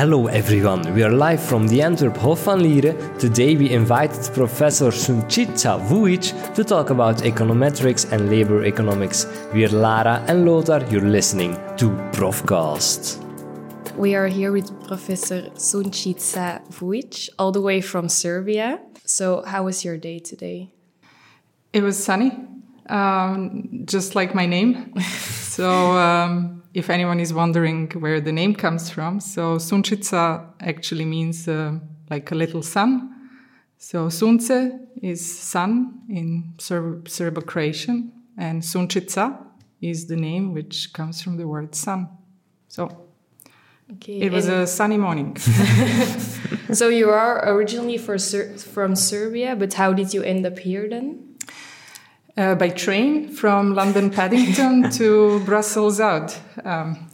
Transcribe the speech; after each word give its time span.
Hello 0.00 0.28
everyone, 0.28 0.94
we 0.94 1.02
are 1.02 1.12
live 1.12 1.42
from 1.42 1.68
the 1.68 1.82
Antwerp 1.82 2.16
Hof 2.16 2.44
van 2.44 2.60
Lieren. 2.60 2.96
Today 3.18 3.54
we 3.54 3.68
invited 3.68 4.32
Professor 4.32 4.90
Sunčica 4.90 5.78
Vujić 5.78 6.54
to 6.54 6.64
talk 6.64 6.88
about 6.88 7.16
econometrics 7.18 8.10
and 8.10 8.30
labor 8.30 8.64
economics. 8.64 9.26
We 9.52 9.66
are 9.66 9.68
Lara 9.68 10.24
and 10.26 10.46
Lothar, 10.46 10.86
you're 10.90 11.10
listening 11.10 11.58
to 11.76 11.90
Profcast. 12.12 13.18
We 13.94 14.14
are 14.14 14.26
here 14.26 14.52
with 14.52 14.70
Professor 14.88 15.50
Sunčica 15.54 16.62
Vujić, 16.70 17.28
all 17.38 17.52
the 17.52 17.60
way 17.60 17.82
from 17.82 18.08
Serbia. 18.08 18.80
So 19.04 19.42
how 19.42 19.64
was 19.64 19.84
your 19.84 19.98
day 19.98 20.18
today? 20.18 20.70
It 21.74 21.82
was 21.82 22.02
sunny, 22.02 22.32
um, 22.88 23.82
just 23.84 24.14
like 24.14 24.34
my 24.34 24.46
name. 24.46 24.94
so 25.00 25.68
um, 25.98 26.59
if 26.72 26.88
anyone 26.90 27.20
is 27.20 27.34
wondering 27.34 27.90
where 27.98 28.20
the 28.20 28.32
name 28.32 28.54
comes 28.54 28.90
from, 28.90 29.20
so 29.20 29.56
Sunčica 29.56 30.52
actually 30.60 31.04
means 31.04 31.48
uh, 31.48 31.78
like 32.08 32.30
a 32.30 32.34
little 32.34 32.62
sun. 32.62 33.16
So 33.78 34.08
Sunce 34.08 34.72
is 35.02 35.38
sun 35.38 36.02
in 36.08 36.54
Serb- 36.58 37.08
Serbo-Croatian, 37.08 38.12
and 38.36 38.62
Sunčica 38.62 39.38
is 39.80 40.06
the 40.06 40.16
name 40.16 40.52
which 40.52 40.92
comes 40.92 41.22
from 41.22 41.36
the 41.38 41.48
word 41.48 41.74
sun. 41.74 42.08
So 42.68 43.08
okay, 43.94 44.20
it 44.20 44.32
was 44.32 44.46
a 44.46 44.66
sunny 44.66 44.98
morning. 44.98 45.36
so 46.72 46.88
you 46.88 47.10
are 47.10 47.48
originally 47.48 47.98
Ser- 47.98 48.58
from 48.58 48.94
Serbia, 48.94 49.56
but 49.56 49.74
how 49.74 49.92
did 49.92 50.14
you 50.14 50.22
end 50.22 50.46
up 50.46 50.58
here 50.58 50.88
then? 50.88 51.29
Uh, 52.40 52.54
by 52.54 52.70
train 52.70 53.28
from 53.28 53.74
London 53.74 54.10
Paddington 54.10 54.90
to 54.98 55.40
Brussels 55.44 56.00
out. 56.00 56.38
Um, 56.64 57.06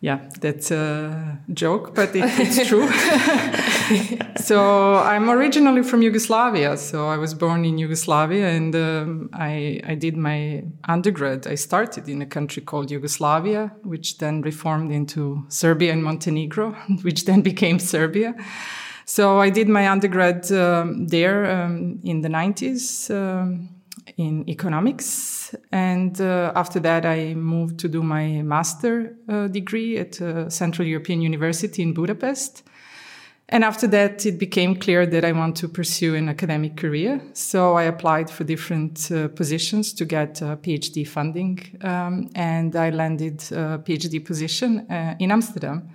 yeah, 0.00 0.28
that's 0.40 0.70
a 0.70 1.38
joke, 1.52 1.94
but 1.94 2.14
it, 2.14 2.24
it's 2.38 2.68
true. 2.68 2.88
so 4.36 4.96
I'm 4.96 5.28
originally 5.28 5.82
from 5.82 6.02
Yugoslavia. 6.02 6.76
So 6.76 7.08
I 7.08 7.16
was 7.16 7.34
born 7.34 7.64
in 7.64 7.78
Yugoslavia, 7.78 8.48
and 8.48 8.74
um, 8.76 9.30
I, 9.32 9.80
I 9.84 9.94
did 9.96 10.16
my 10.16 10.64
undergrad. 10.88 11.48
I 11.48 11.56
started 11.56 12.08
in 12.08 12.22
a 12.22 12.26
country 12.26 12.62
called 12.62 12.92
Yugoslavia, 12.92 13.72
which 13.82 14.18
then 14.18 14.42
reformed 14.42 14.92
into 14.92 15.44
Serbia 15.48 15.92
and 15.92 16.04
Montenegro, 16.04 16.72
which 17.02 17.24
then 17.24 17.42
became 17.42 17.80
Serbia. 17.80 18.36
So 19.04 19.40
I 19.40 19.50
did 19.50 19.68
my 19.68 19.88
undergrad 19.88 20.52
um, 20.52 21.08
there 21.08 21.50
um, 21.50 21.98
in 22.04 22.20
the 22.20 22.28
90s 22.28 23.10
in 24.16 24.48
economics. 24.48 25.54
And 25.72 26.20
uh, 26.20 26.52
after 26.54 26.80
that, 26.80 27.04
I 27.04 27.34
moved 27.34 27.78
to 27.80 27.88
do 27.88 28.02
my 28.02 28.42
master 28.42 29.16
uh, 29.28 29.48
degree 29.48 29.98
at 29.98 30.20
uh, 30.20 30.48
Central 30.50 30.86
European 30.86 31.20
University 31.20 31.82
in 31.82 31.94
Budapest. 31.94 32.62
And 33.50 33.64
after 33.64 33.86
that, 33.86 34.26
it 34.26 34.38
became 34.38 34.76
clear 34.76 35.06
that 35.06 35.24
I 35.24 35.32
want 35.32 35.56
to 35.56 35.68
pursue 35.68 36.14
an 36.14 36.28
academic 36.28 36.76
career. 36.76 37.20
So 37.32 37.78
I 37.78 37.84
applied 37.84 38.28
for 38.28 38.44
different 38.44 39.10
uh, 39.10 39.28
positions 39.28 39.94
to 39.94 40.04
get 40.04 40.42
uh, 40.42 40.56
PhD 40.56 41.08
funding. 41.08 41.58
Um, 41.80 42.28
and 42.34 42.76
I 42.76 42.90
landed 42.90 43.40
a 43.52 43.78
PhD 43.78 44.22
position 44.22 44.86
uh, 44.90 45.14
in 45.18 45.32
Amsterdam. 45.32 45.88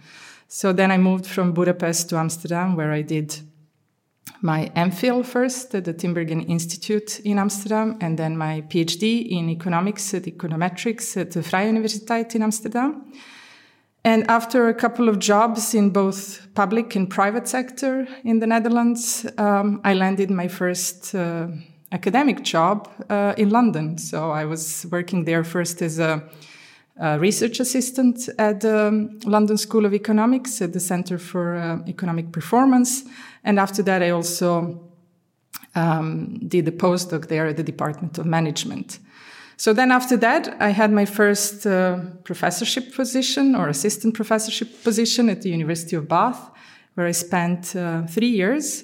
So 0.48 0.74
then 0.74 0.92
I 0.92 0.98
moved 0.98 1.28
from 1.28 1.54
Budapest 1.54 2.10
to 2.10 2.18
Amsterdam, 2.18 2.76
where 2.76 2.92
I 2.92 3.04
did 3.04 3.40
my 4.42 4.70
MPhil 4.76 5.26
first 5.26 5.74
at 5.74 5.86
the 5.86 5.94
Tinbergen 5.94 6.50
Institute 6.50 7.20
in 7.22 7.40
Amsterdam, 7.40 7.98
and 8.02 8.18
then 8.18 8.38
my 8.38 8.62
PhD 8.70 9.26
in 9.30 9.50
economics 9.50 10.14
at 10.14 10.24
econometrics 10.24 11.16
at 11.18 11.32
the 11.32 11.40
Vrije 11.40 11.72
Universiteit 11.72 12.36
in 12.36 12.44
Amsterdam. 12.44 13.06
And 14.06 14.30
after 14.30 14.68
a 14.68 14.74
couple 14.74 15.08
of 15.08 15.20
jobs 15.20 15.74
in 15.74 15.92
both 15.92 16.54
public 16.56 16.96
and 16.96 17.10
private 17.10 17.48
sector 17.48 18.06
in 18.26 18.40
the 18.40 18.48
Netherlands, 18.48 19.26
um, 19.38 19.80
I 19.86 19.94
landed 19.94 20.30
my 20.30 20.50
first 20.50 21.16
uh, 21.16 21.48
academic 21.94 22.44
job 22.44 22.90
uh, 23.10 23.34
in 23.38 23.50
London. 23.50 23.98
So 23.98 24.32
I 24.32 24.44
was 24.44 24.86
working 24.92 25.24
there 25.24 25.46
first 25.46 25.82
as 25.82 26.00
a, 26.00 26.22
a 27.00 27.20
research 27.20 27.60
assistant 27.60 28.30
at 28.38 28.62
the 28.62 28.88
um, 28.88 29.20
London 29.26 29.58
School 29.58 29.86
of 29.86 29.94
Economics 29.94 30.62
at 30.62 30.74
the 30.74 30.80
Center 30.80 31.18
for 31.18 31.56
uh, 31.56 31.80
Economic 31.88 32.32
Performance. 32.32 33.04
And 33.44 33.60
after 33.60 33.82
that, 33.84 34.04
I 34.04 34.12
also 34.12 34.92
um, 35.76 36.40
did 36.48 36.68
a 36.68 36.72
postdoc 36.72 37.28
there 37.28 37.48
at 37.48 37.58
the 37.58 37.64
Department 37.64 38.18
of 38.18 38.26
Management. 38.26 39.00
So 39.58 39.74
then 39.74 39.92
after 39.92 40.18
that, 40.18 40.56
I 40.60 40.70
had 40.70 40.92
my 40.92 41.06
first 41.06 41.66
uh, 41.66 42.00
professorship 42.24 42.94
position 42.96 43.56
or 43.56 43.70
assistant 43.70 44.14
professorship 44.14 44.84
position 44.84 45.30
at 45.30 45.42
the 45.42 45.50
University 45.50 45.96
of 45.96 46.08
Bath, 46.08 46.50
where 46.96 47.08
I 47.08 47.12
spent 47.12 47.76
uh, 47.76 48.06
three 48.08 48.30
years. 48.30 48.84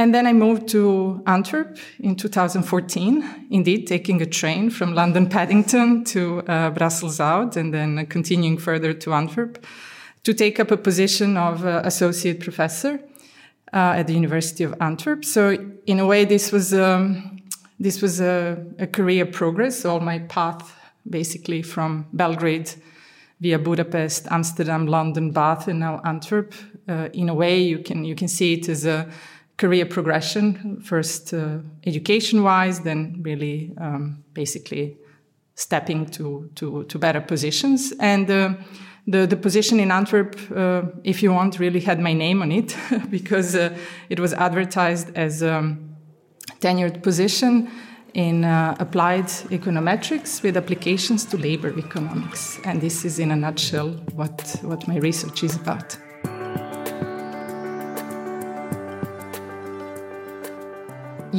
And 0.00 0.14
then 0.14 0.26
I 0.26 0.32
moved 0.32 0.66
to 0.68 1.22
Antwerp 1.26 1.76
in 1.98 2.16
2014, 2.16 3.48
indeed, 3.50 3.86
taking 3.86 4.22
a 4.22 4.24
train 4.24 4.70
from 4.70 4.94
London 4.94 5.28
Paddington 5.28 6.04
to 6.04 6.38
uh, 6.48 6.70
Brussels 6.70 7.20
out 7.20 7.54
and 7.54 7.74
then 7.74 8.06
continuing 8.06 8.56
further 8.56 8.94
to 8.94 9.12
Antwerp 9.12 9.62
to 10.24 10.32
take 10.32 10.58
up 10.58 10.70
a 10.70 10.78
position 10.78 11.36
of 11.36 11.66
uh, 11.66 11.82
associate 11.84 12.40
professor 12.40 12.98
uh, 13.74 13.98
at 13.98 14.06
the 14.06 14.14
University 14.14 14.64
of 14.64 14.74
Antwerp. 14.80 15.22
So 15.22 15.58
in 15.84 16.00
a 16.00 16.06
way, 16.06 16.24
this 16.24 16.50
was 16.50 16.72
um, 16.72 17.42
this 17.78 18.00
was 18.00 18.22
a, 18.22 18.56
a, 18.78 18.86
career 18.86 19.26
progress. 19.26 19.84
All 19.84 20.00
my 20.00 20.20
path, 20.20 20.74
basically 21.10 21.60
from 21.60 22.06
Belgrade 22.14 22.72
via 23.38 23.58
Budapest, 23.58 24.28
Amsterdam, 24.30 24.86
London, 24.86 25.30
Bath, 25.30 25.68
and 25.68 25.80
now 25.80 26.00
Antwerp. 26.06 26.54
Uh, 26.88 27.10
in 27.12 27.28
a 27.28 27.34
way, 27.34 27.60
you 27.60 27.80
can 27.80 28.06
you 28.06 28.14
can 28.14 28.28
see 28.28 28.54
it 28.54 28.66
as 28.70 28.86
a 28.86 29.06
career 29.60 29.86
progression. 29.86 30.80
First, 30.82 31.34
uh, 31.34 31.58
education-wise, 31.86 32.80
then 32.80 33.20
really 33.22 33.72
um, 33.78 34.24
basically 34.32 34.96
stepping 35.54 36.06
to 36.06 36.50
to 36.54 36.84
to 36.84 36.98
better 36.98 37.20
positions 37.20 37.92
and 38.00 38.30
uh, 38.30 38.54
the, 39.06 39.26
the 39.26 39.36
position 39.36 39.80
in 39.80 39.90
Antwerp, 39.90 40.36
uh, 40.54 40.82
if 41.04 41.22
you 41.22 41.32
want, 41.32 41.58
really 41.58 41.80
had 41.80 42.00
my 42.00 42.12
name 42.12 42.42
on 42.42 42.52
it 42.52 42.76
because 43.10 43.56
uh, 43.56 43.76
it 44.08 44.20
was 44.20 44.32
advertised 44.32 45.16
as 45.16 45.42
a 45.42 45.76
tenured 46.60 47.02
position 47.02 47.68
in 48.14 48.44
uh, 48.44 48.76
applied 48.78 49.26
econometrics 49.50 50.42
with 50.42 50.56
applications 50.56 51.24
to 51.24 51.36
labor 51.36 51.76
economics. 51.78 52.58
And 52.64 52.80
this 52.80 53.04
is, 53.04 53.18
in 53.18 53.30
a 53.30 53.36
nutshell, 53.36 53.90
what, 54.14 54.56
what 54.62 54.86
my 54.88 54.96
research 54.98 55.42
is 55.44 55.56
about. 55.56 55.96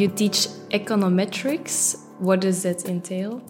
You 0.01 0.07
teach 0.07 0.47
econometrics. 0.71 1.95
What 2.17 2.41
does 2.41 2.63
that 2.63 2.85
entail? 2.85 3.43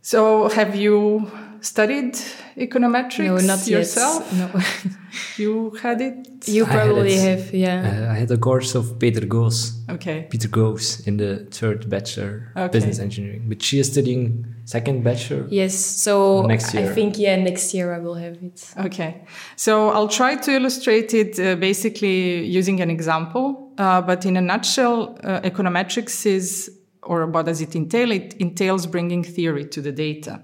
So, 0.00 0.48
have 0.48 0.74
you 0.74 1.30
studied 1.60 2.14
econometrics 2.56 3.42
no, 3.42 3.54
not 3.54 3.66
yourself? 3.68 4.26
Yet. 4.32 4.54
No. 4.54 4.60
you 5.36 5.70
had 5.82 6.00
it? 6.00 6.48
You 6.48 6.64
probably 6.64 7.14
have, 7.18 7.52
yeah. 7.52 8.08
Uh, 8.08 8.12
I 8.12 8.14
had 8.20 8.30
a 8.30 8.38
course 8.38 8.74
of 8.74 8.98
Peter 8.98 9.26
Goos. 9.26 9.78
Okay. 9.90 10.28
Peter 10.30 10.48
Goos 10.48 11.06
in 11.06 11.18
the 11.18 11.46
third 11.50 11.90
bachelor 11.90 12.50
okay. 12.56 12.72
business 12.72 12.98
engineering. 12.98 13.44
But 13.50 13.60
she 13.60 13.80
is 13.80 13.92
studying 13.92 14.46
second 14.64 15.04
bachelor. 15.04 15.46
Yes. 15.50 15.74
So 15.74 16.46
next 16.46 16.72
year. 16.72 16.90
I 16.90 16.94
think 16.94 17.18
yeah, 17.18 17.36
next 17.36 17.74
year 17.74 17.92
I 17.92 17.98
will 17.98 18.14
have 18.14 18.42
it. 18.42 18.64
Okay. 18.78 19.26
So 19.56 19.90
I'll 19.90 20.08
try 20.08 20.36
to 20.36 20.50
illustrate 20.52 21.12
it 21.12 21.38
uh, 21.38 21.56
basically 21.56 22.46
using 22.46 22.80
an 22.80 22.88
example. 22.88 23.61
Uh, 23.78 24.00
but 24.02 24.24
in 24.26 24.36
a 24.36 24.40
nutshell, 24.40 25.18
uh, 25.24 25.40
econometrics 25.40 26.26
is, 26.26 26.70
or 27.02 27.26
what 27.26 27.46
does 27.46 27.60
it 27.60 27.74
entail? 27.74 28.10
It 28.10 28.34
entails 28.34 28.86
bringing 28.86 29.24
theory 29.24 29.66
to 29.66 29.80
the 29.80 29.92
data. 29.92 30.42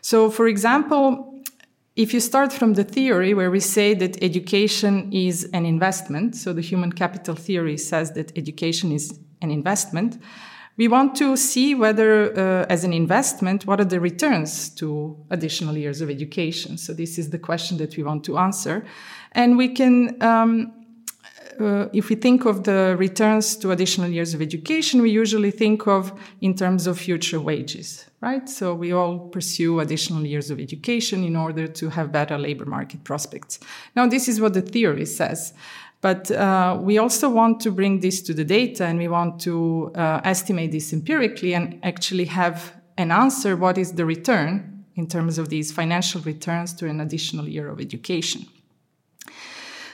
So, 0.00 0.30
for 0.30 0.48
example, 0.48 1.42
if 1.94 2.14
you 2.14 2.20
start 2.20 2.52
from 2.52 2.74
the 2.74 2.84
theory 2.84 3.34
where 3.34 3.50
we 3.50 3.60
say 3.60 3.94
that 3.94 4.22
education 4.22 5.12
is 5.12 5.44
an 5.52 5.66
investment, 5.66 6.36
so 6.36 6.52
the 6.52 6.62
human 6.62 6.92
capital 6.92 7.34
theory 7.34 7.76
says 7.76 8.12
that 8.12 8.36
education 8.36 8.92
is 8.92 9.18
an 9.42 9.50
investment, 9.50 10.18
we 10.78 10.88
want 10.88 11.14
to 11.16 11.36
see 11.36 11.74
whether, 11.74 12.32
uh, 12.32 12.66
as 12.70 12.82
an 12.82 12.94
investment, 12.94 13.66
what 13.66 13.78
are 13.78 13.84
the 13.84 14.00
returns 14.00 14.70
to 14.70 15.16
additional 15.30 15.76
years 15.76 16.00
of 16.00 16.08
education. 16.08 16.78
So, 16.78 16.94
this 16.94 17.18
is 17.18 17.28
the 17.28 17.38
question 17.38 17.76
that 17.76 17.96
we 17.96 18.02
want 18.02 18.24
to 18.24 18.38
answer. 18.38 18.86
And 19.32 19.58
we 19.58 19.68
can 19.68 20.20
um, 20.22 20.72
uh, 21.60 21.88
if 21.92 22.08
we 22.08 22.16
think 22.16 22.44
of 22.44 22.64
the 22.64 22.96
returns 22.98 23.56
to 23.56 23.70
additional 23.70 24.08
years 24.08 24.34
of 24.34 24.42
education, 24.42 25.02
we 25.02 25.10
usually 25.10 25.50
think 25.50 25.86
of 25.86 26.12
in 26.40 26.54
terms 26.54 26.86
of 26.86 26.98
future 26.98 27.40
wages, 27.40 28.06
right? 28.20 28.48
So 28.48 28.74
we 28.74 28.92
all 28.92 29.18
pursue 29.18 29.80
additional 29.80 30.26
years 30.26 30.50
of 30.50 30.58
education 30.58 31.24
in 31.24 31.36
order 31.36 31.66
to 31.66 31.88
have 31.90 32.12
better 32.12 32.38
labor 32.38 32.64
market 32.64 33.04
prospects. 33.04 33.60
Now, 33.94 34.06
this 34.06 34.28
is 34.28 34.40
what 34.40 34.54
the 34.54 34.62
theory 34.62 35.06
says. 35.06 35.52
But 36.00 36.30
uh, 36.32 36.78
we 36.80 36.98
also 36.98 37.30
want 37.30 37.60
to 37.60 37.70
bring 37.70 38.00
this 38.00 38.20
to 38.22 38.34
the 38.34 38.44
data 38.44 38.84
and 38.84 38.98
we 38.98 39.06
want 39.06 39.40
to 39.42 39.92
uh, 39.94 40.20
estimate 40.24 40.72
this 40.72 40.92
empirically 40.92 41.54
and 41.54 41.78
actually 41.84 42.24
have 42.24 42.74
an 42.98 43.12
answer 43.12 43.56
what 43.56 43.78
is 43.78 43.92
the 43.92 44.04
return 44.04 44.84
in 44.96 45.06
terms 45.06 45.38
of 45.38 45.48
these 45.48 45.72
financial 45.72 46.20
returns 46.22 46.74
to 46.74 46.88
an 46.88 47.00
additional 47.00 47.48
year 47.48 47.68
of 47.68 47.80
education. 47.80 48.46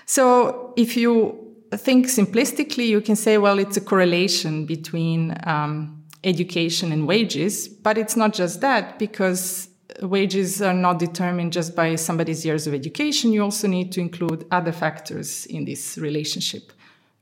So 0.06 0.72
if 0.76 0.96
you 0.96 1.47
think 1.76 2.06
simplistically, 2.06 2.88
you 2.88 3.00
can 3.00 3.16
say, 3.16 3.38
well, 3.38 3.58
it's 3.58 3.76
a 3.76 3.80
correlation 3.80 4.64
between 4.64 5.36
um, 5.44 6.02
education 6.24 6.92
and 6.92 7.06
wages, 7.06 7.68
but 7.68 7.98
it's 7.98 8.16
not 8.16 8.32
just 8.32 8.60
that 8.60 8.98
because 8.98 9.68
wages 10.02 10.62
are 10.62 10.74
not 10.74 10.98
determined 10.98 11.52
just 11.52 11.74
by 11.74 11.96
somebody's 11.96 12.44
years 12.44 12.66
of 12.66 12.74
education. 12.74 13.32
You 13.32 13.42
also 13.42 13.68
need 13.68 13.92
to 13.92 14.00
include 14.00 14.46
other 14.50 14.72
factors 14.72 15.46
in 15.46 15.64
this 15.64 15.98
relationship 15.98 16.72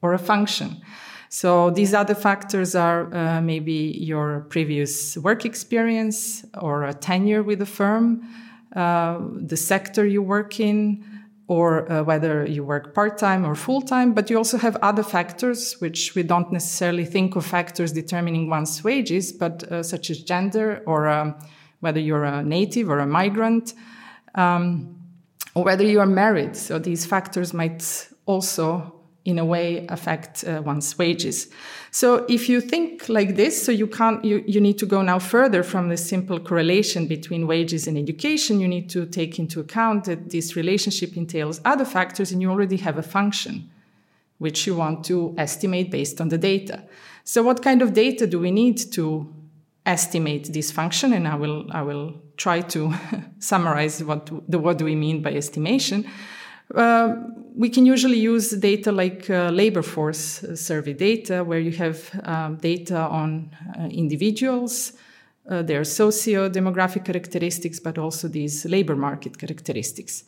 or 0.03 0.15
a 0.15 0.19
function. 0.19 0.81
So 1.29 1.71
these 1.71 1.93
other 1.93 2.15
factors 2.15 2.75
are 2.75 3.13
uh, 3.13 3.41
maybe 3.41 3.97
your 3.99 4.47
previous 4.49 5.17
work 5.17 5.45
experience 5.45 6.45
or 6.61 6.85
a 6.85 6.95
tenure 6.95 7.43
with 7.43 7.61
a 7.63 7.67
firm, 7.67 8.23
uh, 8.75 9.19
the 9.35 9.57
sector 9.57 10.07
you 10.07 10.23
work 10.23 10.61
in, 10.61 11.05
or 11.49 11.91
uh, 11.91 12.03
whether 12.03 12.45
you 12.45 12.65
work 12.65 12.93
part-time 12.93 13.45
or 13.45 13.55
full-time, 13.55 14.13
but 14.13 14.29
you 14.29 14.37
also 14.37 14.59
have 14.59 14.77
other 14.83 15.03
factors 15.03 15.81
which 15.81 16.15
we 16.15 16.23
don't 16.23 16.51
necessarily 16.53 17.05
think 17.05 17.37
of 17.37 17.47
factors 17.47 17.93
determining 17.93 18.51
one's 18.51 18.83
wages, 18.83 19.33
but 19.33 19.63
uh, 19.65 19.83
such 19.83 20.11
as 20.11 20.23
gender 20.23 20.83
or 20.87 21.09
um, 21.09 21.37
whether 21.81 22.01
you're 22.01 22.25
a 22.25 22.43
native 22.43 22.91
or 22.91 22.99
a 22.99 23.07
migrant, 23.07 23.75
um, 24.35 24.99
or 25.55 25.65
whether 25.65 25.85
you 25.85 26.01
are 26.01 26.07
married. 26.07 26.57
So 26.57 26.79
these 26.79 27.07
factors 27.07 27.55
might 27.55 28.09
also 28.27 28.96
in 29.27 29.41
a 29.41 29.45
way 29.45 29.85
affect 29.89 30.45
uh, 30.45 30.63
one's 30.65 30.97
wages. 30.97 31.49
So 31.91 32.25
if 32.29 32.49
you 32.49 32.61
think 32.61 33.09
like 33.09 33.35
this, 33.35 33.61
so 33.61 33.73
you 33.73 33.89
can't, 33.89 34.25
you, 34.25 34.45
you 34.47 34.61
need 34.61 34.79
to 34.79 34.87
go 34.87 35.03
now 35.03 35.19
further 35.19 35.65
from 35.65 35.89
the 35.89 35.97
simple 35.97 36.39
correlation 36.39 37.07
between 37.09 37.47
wages 37.47 37.89
and 37.89 37.99
education. 37.99 38.61
You 38.61 38.69
need 38.69 38.89
to 38.91 39.05
take 39.05 39.39
into 39.39 39.59
account 39.59 40.05
that 40.05 40.31
this 40.31 40.55
relationship 40.55 41.17
entails 41.17 41.61
other 41.65 41.85
factors 41.85 42.31
and 42.31 42.41
you 42.41 42.51
already 42.51 42.77
have 42.79 42.99
a 42.99 43.03
function 43.03 43.69
which 44.39 44.67
you 44.67 44.77
want 44.77 45.05
to 45.07 45.35
estimate 45.39 45.91
based 45.91 46.21
on 46.21 46.29
the 46.29 46.39
data. 46.39 46.85
So 47.25 47.43
what 47.43 47.63
kind 47.63 47.83
of 47.83 47.95
data 47.95 48.27
do 48.27 48.39
we 48.39 48.53
need 48.53 48.77
to 48.93 49.35
estimate 49.85 50.53
this 50.53 50.71
function? 50.71 51.13
And 51.13 51.27
I 51.27 51.35
will, 51.35 51.67
I 51.73 51.83
will 51.83 52.15
try 52.37 52.61
to 52.61 52.93
summarize 53.41 54.05
what, 54.05 54.31
the, 54.49 54.59
what 54.59 54.79
do 54.79 54.85
we 54.85 54.95
mean 54.95 55.23
by 55.23 55.33
estimation. 55.33 56.07
Uh, 56.75 57.15
we 57.55 57.71
can 57.71 57.87
usually 57.87 58.19
use 58.19 58.51
data 58.51 58.93
like 58.93 59.31
uh, 59.31 59.51
labor 59.51 59.83
force 59.83 60.45
survey 60.55 60.93
data, 60.93 61.43
where 61.43 61.61
you 61.61 61.73
have 61.73 62.11
um, 62.25 62.57
data 62.57 62.99
on 62.99 63.51
uh, 63.79 63.85
individuals, 63.85 64.93
uh, 65.49 65.63
their 65.63 65.85
socio-demographic 65.85 67.05
characteristics, 67.05 67.81
but 67.81 67.99
also 67.99 68.29
these 68.29 68.65
labor 68.67 68.97
market 68.97 69.39
characteristics. 69.39 70.25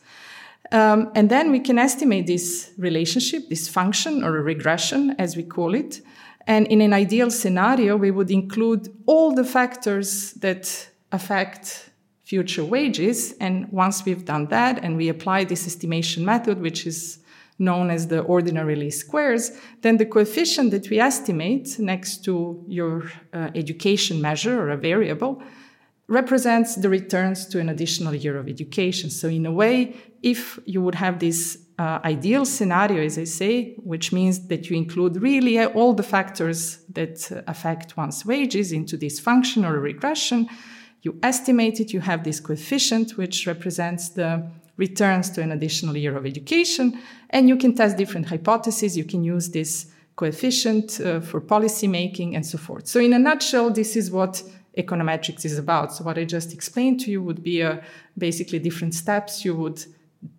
Um, 0.71 1.11
and 1.13 1.29
then 1.29 1.51
we 1.51 1.59
can 1.59 1.77
estimate 1.77 2.25
this 2.25 2.71
relationship, 2.77 3.49
this 3.49 3.67
function 3.67 4.23
or 4.23 4.37
a 4.37 4.41
regression, 4.41 5.15
as 5.17 5.35
we 5.35 5.43
call 5.43 5.75
it. 5.75 6.01
And 6.47 6.67
in 6.67 6.81
an 6.81 6.93
ideal 6.93 7.31
scenario, 7.31 7.95
we 7.95 8.11
would 8.11 8.31
include 8.31 8.89
all 9.05 9.35
the 9.35 9.43
factors 9.43 10.33
that 10.33 10.89
affect 11.11 11.88
future 12.29 12.63
wages. 12.63 13.33
And 13.39 13.67
once 13.71 14.05
we've 14.05 14.23
done 14.23 14.45
that 14.49 14.83
and 14.83 14.95
we 14.95 15.09
apply 15.09 15.45
this 15.45 15.65
estimation 15.65 16.23
method, 16.23 16.61
which 16.61 16.85
is 16.85 17.17
known 17.57 17.89
as 17.89 18.07
the 18.07 18.21
ordinary 18.21 18.75
least 18.75 18.99
squares, 18.99 19.51
then 19.81 19.97
the 19.97 20.05
coefficient 20.05 20.69
that 20.71 20.89
we 20.91 20.99
estimate 20.99 21.79
next 21.79 22.23
to 22.25 22.63
your 22.67 23.11
uh, 23.33 23.49
education 23.55 24.21
measure 24.21 24.61
or 24.61 24.69
a 24.69 24.77
variable 24.77 25.41
represents 26.07 26.75
the 26.75 26.87
returns 26.87 27.47
to 27.47 27.59
an 27.59 27.69
additional 27.69 28.13
year 28.13 28.37
of 28.37 28.47
education. 28.47 29.09
So 29.09 29.27
in 29.27 29.45
a 29.47 29.51
way, 29.51 29.95
if 30.21 30.59
you 30.65 30.81
would 30.83 30.95
have 30.95 31.17
this 31.17 31.57
uh, 31.79 31.99
ideal 32.03 32.45
scenario, 32.45 33.03
as 33.03 33.17
I 33.17 33.23
say, 33.23 33.73
which 33.77 34.13
means 34.13 34.47
that 34.47 34.69
you 34.69 34.77
include 34.77 35.21
really 35.21 35.63
all 35.65 35.93
the 35.93 36.03
factors 36.03 36.77
that 36.93 37.31
affect 37.47 37.97
one's 37.97 38.23
wages 38.23 38.71
into 38.71 38.97
this 38.97 39.19
function 39.19 39.65
or 39.65 39.79
regression, 39.79 40.47
you 41.01 41.17
estimate 41.23 41.79
it, 41.79 41.93
you 41.93 42.01
have 42.01 42.23
this 42.23 42.39
coefficient, 42.39 43.17
which 43.17 43.47
represents 43.47 44.09
the 44.09 44.49
returns 44.77 45.29
to 45.31 45.41
an 45.41 45.51
additional 45.51 45.95
year 45.95 46.15
of 46.15 46.25
education, 46.25 46.99
and 47.29 47.47
you 47.49 47.57
can 47.57 47.75
test 47.75 47.97
different 47.97 48.27
hypotheses. 48.27 48.97
You 48.97 49.03
can 49.03 49.23
use 49.23 49.49
this 49.49 49.91
coefficient 50.15 50.99
uh, 50.99 51.21
for 51.21 51.39
policy 51.39 51.87
making 51.87 52.35
and 52.35 52.45
so 52.45 52.57
forth. 52.57 52.87
So, 52.87 52.99
in 52.99 53.13
a 53.13 53.19
nutshell, 53.19 53.69
this 53.71 53.95
is 53.95 54.11
what 54.11 54.43
econometrics 54.77 55.45
is 55.45 55.57
about. 55.57 55.93
So, 55.93 56.03
what 56.03 56.17
I 56.17 56.25
just 56.25 56.53
explained 56.53 56.99
to 57.01 57.11
you 57.11 57.21
would 57.21 57.43
be 57.43 57.63
uh, 57.63 57.77
basically 58.17 58.59
different 58.59 58.93
steps 58.93 59.45
you 59.45 59.55
would 59.55 59.85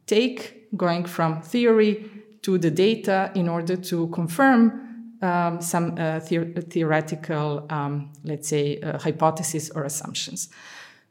take 0.06 0.76
going 0.76 1.04
from 1.04 1.40
theory 1.42 2.10
to 2.42 2.58
the 2.58 2.70
data 2.70 3.30
in 3.34 3.48
order 3.48 3.76
to 3.76 4.08
confirm 4.08 4.89
um, 5.22 5.60
some 5.60 5.94
uh, 5.98 6.20
the- 6.20 6.64
theoretical, 6.68 7.66
um, 7.70 8.12
let's 8.24 8.48
say, 8.48 8.78
uh, 8.80 8.98
hypotheses 8.98 9.70
or 9.70 9.84
assumptions. 9.84 10.48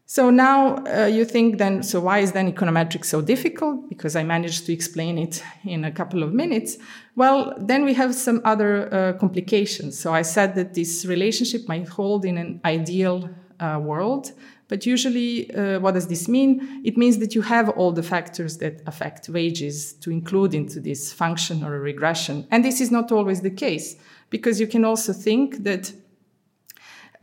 So 0.05 0.31
now 0.31 0.83
uh, 0.85 1.05
you 1.05 1.23
think 1.23 1.59
then, 1.59 1.83
so 1.83 1.99
why 1.99 2.17
is 2.17 2.31
then 2.31 2.51
econometrics 2.51 3.05
so 3.05 3.21
difficult? 3.21 3.87
Because 3.89 4.15
I 4.15 4.23
managed 4.23 4.65
to 4.65 4.73
explain 4.73 5.19
it 5.19 5.43
in 5.63 5.85
a 5.85 5.91
couple 5.91 6.23
of 6.23 6.33
minutes. 6.33 6.77
Well, 7.15 7.53
then 7.59 7.85
we 7.85 7.93
have 7.93 8.15
some 8.15 8.41
other 8.43 8.91
uh, 8.91 9.13
complications. 9.19 9.99
So 9.99 10.11
I 10.11 10.23
said 10.23 10.55
that 10.55 10.73
this 10.73 11.05
relationship 11.05 11.67
might 11.67 11.87
hold 11.89 12.25
in 12.25 12.39
an 12.39 12.59
ideal 12.65 13.29
uh, 13.59 13.79
world, 13.79 14.31
but 14.69 14.85
usually, 14.85 15.53
uh, 15.53 15.79
what 15.79 15.95
does 15.95 16.07
this 16.07 16.27
mean? 16.27 16.81
It 16.85 16.95
means 16.95 17.17
that 17.17 17.33
you 17.33 17.41
have 17.41 17.69
all 17.69 17.91
the 17.91 18.03
factors 18.03 18.59
that 18.59 18.81
affect 18.85 19.27
wages 19.27 19.93
to 19.93 20.11
include 20.11 20.53
into 20.53 20.79
this 20.79 21.11
function 21.11 21.63
or 21.63 21.75
a 21.75 21.79
regression. 21.79 22.47
And 22.51 22.63
this 22.63 22.79
is 22.79 22.91
not 22.91 23.11
always 23.11 23.41
the 23.41 23.49
case 23.49 23.95
because 24.29 24.59
you 24.59 24.67
can 24.67 24.85
also 24.85 25.11
think 25.11 25.63
that 25.63 25.91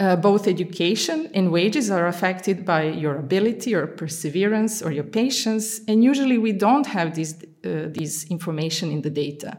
uh, 0.01 0.17
both 0.17 0.49
education 0.49 1.31
and 1.35 1.53
wages 1.53 1.89
are 1.89 2.09
affected 2.09 2.67
by 2.67 2.83
your 2.83 3.17
ability 3.17 3.75
or 3.75 3.87
perseverance 3.87 4.83
or 4.83 4.91
your 4.91 5.05
patience. 5.05 5.81
And 5.87 6.03
usually 6.03 6.39
we 6.39 6.53
don't 6.53 6.87
have 6.87 7.15
this, 7.15 7.37
uh, 7.65 7.89
this 7.89 8.27
information 8.29 8.91
in 8.91 9.03
the 9.03 9.11
data. 9.11 9.59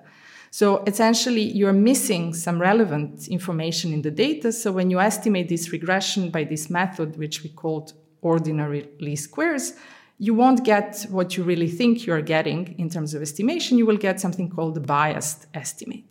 So 0.52 0.84
essentially, 0.86 1.44
you're 1.44 1.74
missing 1.74 2.34
some 2.34 2.60
relevant 2.60 3.27
information 3.27 3.94
in 3.94 4.01
the 4.01 4.12
data. 4.12 4.51
So 4.51 4.72
when 4.72 4.89
you 4.89 5.00
estimate 5.00 5.50
this 5.50 5.72
regression 5.72 6.30
by 6.30 6.46
this 6.46 6.70
method, 6.70 7.18
which 7.18 7.44
we 7.44 7.50
called 7.50 7.94
ordinary 8.22 8.89
least 9.00 9.25
squares, 9.25 9.74
you 10.20 10.34
won't 10.34 10.63
get 10.63 11.06
what 11.10 11.38
you 11.38 11.44
really 11.44 11.70
think 11.70 12.06
you're 12.06 12.22
getting 12.22 12.75
in 12.80 12.89
terms 12.89 13.13
of 13.13 13.22
estimation. 13.22 13.77
You 13.77 13.86
will 13.86 13.98
get 13.98 14.20
something 14.20 14.50
called 14.50 14.75
a 14.77 14.80
biased 14.80 15.46
estimate. 15.54 16.06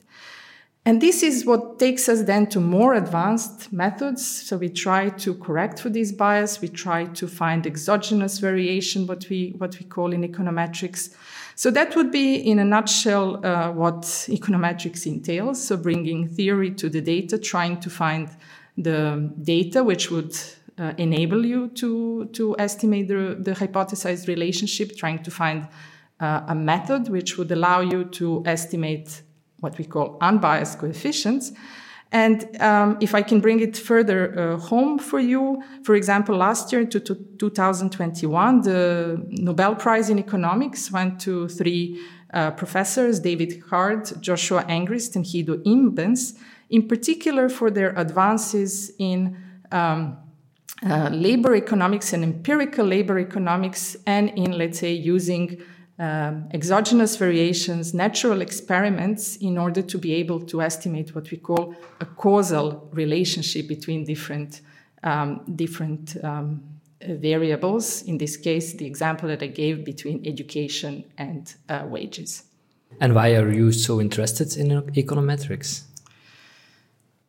And 0.85 1.01
this 1.01 1.25
is 1.25 1.45
what 1.45 1.81
takes 1.81 2.09
us 2.09 2.23
then 2.23 2.47
to 2.51 2.61
more 2.61 2.95
advanced 2.95 3.73
methods. 3.73 4.25
So 4.25 4.57
we 4.57 4.69
try 4.69 5.09
to 5.09 5.35
correct 5.35 5.81
for 5.81 5.89
this 5.89 6.13
bias. 6.13 6.61
We 6.61 6.69
try 6.69 7.07
to 7.07 7.27
find 7.27 7.67
exogenous 7.67 8.39
variation, 8.39 9.09
what 9.09 9.29
we, 9.29 9.55
what 9.59 9.77
we 9.81 9.85
call 9.85 10.13
in 10.13 10.23
econometrics. 10.23 11.13
So 11.59 11.71
that 11.71 11.97
would 11.97 12.13
be, 12.13 12.35
in 12.35 12.59
a 12.59 12.65
nutshell, 12.65 13.45
uh, 13.45 13.73
what 13.73 14.03
econometrics 14.29 15.07
entails. 15.07 15.67
So 15.67 15.79
bringing 15.79 16.29
theory 16.29 16.71
to 16.73 16.91
the 16.91 17.01
data, 17.01 17.39
trying 17.39 17.81
to 17.81 17.89
find 17.89 18.29
the 18.77 19.33
data 19.43 19.83
which 19.83 20.11
would 20.11 20.37
uh, 20.79 20.93
enable 20.99 21.47
you 21.47 21.69
to, 21.69 22.27
to 22.35 22.57
estimate 22.59 23.09
the, 23.09 23.39
the 23.41 23.53
hypothesized 23.53 24.29
relationship, 24.29 24.97
trying 24.99 25.23
to 25.23 25.31
find 25.31 25.67
uh, 26.21 26.43
a 26.47 26.55
method 26.55 27.09
which 27.09 27.39
would 27.39 27.51
allow 27.51 27.81
you 27.81 28.05
to 28.05 28.43
estimate 28.45 29.23
what 29.61 29.79
we 29.79 29.85
call 29.87 30.19
unbiased 30.21 30.79
coefficients. 30.79 31.53
And 32.13 32.57
um, 32.61 32.99
if 33.01 33.15
I 33.15 33.23
can 33.23 33.41
bring 33.41 33.61
it 33.61 33.77
further 33.77 34.39
uh, 34.39 34.57
home 34.59 34.99
for 34.99 35.19
you, 35.19 35.63
for 35.83 35.95
example, 35.95 36.37
last 36.37 36.73
year 36.73 36.85
to, 36.87 37.01
to 37.01 37.15
2021, 37.39 38.61
the 38.63 39.27
Nobel 39.31 39.75
Prize 39.75 40.09
in 40.09 40.19
Economics 40.19 40.91
went 40.93 41.21
to 41.23 41.49
three 41.49 42.01
uh, 42.33 42.53
professors, 42.53 43.19
David 43.21 43.63
Card, 43.63 44.11
Joshua 44.21 44.65
Angrist, 44.69 45.17
and 45.17 45.25
Guido 45.25 45.57
Imbens, 45.59 46.39
in 46.71 46.87
particular 46.87 47.49
for 47.49 47.71
their 47.71 47.91
advances 47.99 48.93
in 48.99 49.37
um, 49.73 50.17
uh, 50.85 51.09
labor 51.11 51.55
economics 51.57 52.13
and 52.13 52.23
empirical 52.23 52.85
labor 52.85 53.19
economics, 53.19 53.97
and 54.07 54.31
in, 54.31 54.53
let's 54.53 54.79
say, 54.79 54.93
using 54.93 55.61
um, 55.99 56.49
exogenous 56.53 57.17
variations, 57.17 57.95
natural 57.95 58.43
experiments 58.43 59.37
in 59.37 59.57
order 59.57 59.83
to 59.83 59.99
be 59.99 60.15
able 60.15 60.41
to 60.41 60.61
estimate 60.61 61.15
what 61.15 61.31
we 61.31 61.39
call 61.39 61.75
a 62.01 62.05
causal 62.05 62.89
relationship 62.93 63.67
between 63.67 64.05
different, 64.05 64.61
um, 65.03 65.41
different 65.57 66.17
um, 66.23 66.63
variables. 67.01 68.03
In 68.03 68.19
this 68.19 68.37
case, 68.37 68.75
the 68.75 68.87
example 68.87 69.29
that 69.29 69.43
I 69.43 69.47
gave 69.47 69.85
between 69.85 70.27
education 70.27 71.05
and 71.17 71.55
uh, 71.69 71.85
wages. 71.87 72.45
And 73.01 73.15
why 73.15 73.35
are 73.35 73.51
you 73.53 73.73
so 73.73 74.01
interested 74.01 74.57
in 74.57 74.83
econometrics? 74.93 75.83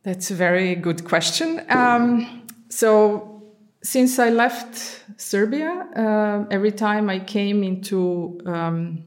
That's 0.04 0.32
a 0.32 0.36
very 0.36 0.76
good 0.76 1.04
question. 1.04 1.66
Um, 1.70 2.48
so, 2.70 3.37
since 3.81 4.19
I 4.19 4.29
left 4.29 5.03
Serbia, 5.17 5.88
uh, 5.96 6.46
every 6.51 6.72
time 6.72 7.10
I 7.10 7.19
came 7.19 7.63
into 7.63 8.39
um, 8.46 9.03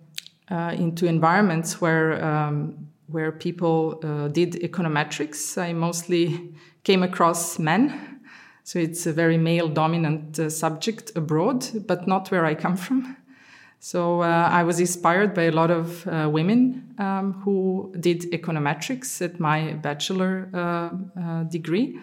uh, 0.51 0.75
into 0.77 1.07
environments 1.07 1.81
where 1.81 2.25
um, 2.25 2.89
where 3.07 3.33
people 3.33 4.01
uh, 4.05 4.29
did 4.29 4.55
econometrics. 4.55 5.59
I 5.61 5.73
mostly 5.73 6.55
came 6.85 7.03
across 7.03 7.59
men, 7.59 8.21
so 8.63 8.79
it's 8.79 9.07
a 9.07 9.13
very 9.13 9.39
male 9.39 9.69
dominant 9.69 10.39
uh, 10.39 10.51
subject 10.51 11.13
abroad, 11.17 11.67
but 11.87 12.07
not 12.07 12.31
where 12.31 12.45
I 12.45 12.55
come 12.55 12.77
from. 12.77 13.17
So 13.83 14.21
uh, 14.21 14.49
I 14.53 14.63
was 14.63 14.79
inspired 14.79 15.35
by 15.35 15.45
a 15.45 15.53
lot 15.53 15.71
of 15.71 16.07
uh, 16.07 16.29
women 16.31 16.95
um, 16.99 17.33
who 17.45 17.95
did 17.99 18.31
econometrics 18.31 19.23
at 19.23 19.41
my 19.41 19.73
bachelor 19.73 20.49
degree. 21.49 21.99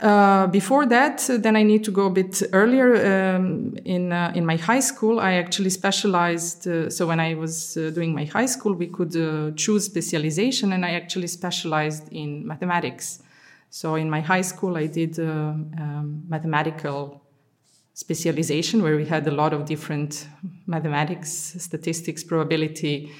Uh, 0.00 0.46
before 0.46 0.86
that, 0.86 1.28
uh, 1.28 1.36
then 1.36 1.56
I 1.56 1.62
need 1.62 1.84
to 1.84 1.90
go 1.90 2.06
a 2.06 2.10
bit 2.10 2.42
earlier. 2.54 2.96
Um, 2.96 3.76
in 3.84 4.12
in 4.34 4.46
my 4.46 4.56
high 4.56 4.80
school, 4.80 5.20
I 5.20 5.34
actually 5.34 5.70
specialized. 5.70 6.62
so 6.90 7.06
when 7.06 7.20
I 7.20 7.34
was 7.34 7.74
doing 7.74 8.14
my 8.14 8.24
high 8.24 8.46
school, 8.46 8.72
we 8.72 8.86
could 8.86 9.12
choose 9.56 9.84
specialization, 9.84 10.72
and 10.72 10.86
I 10.86 10.92
actually 10.92 11.26
specialized 11.26 12.08
in 12.12 12.46
mathematics. 12.46 13.22
So 13.68 13.96
in 13.96 14.08
my 14.08 14.20
high 14.20 14.42
school, 14.42 14.76
I 14.76 14.86
did 14.86 15.18
um, 15.18 16.24
mathematical 16.28 17.20
specialization 17.92 18.82
where 18.82 18.96
we 18.96 19.04
had 19.04 19.26
a 19.26 19.30
lot 19.30 19.52
of 19.52 19.66
different 19.66 20.26
mathematics, 20.66 21.54
statistics, 21.58 22.24
probability 22.24 23.10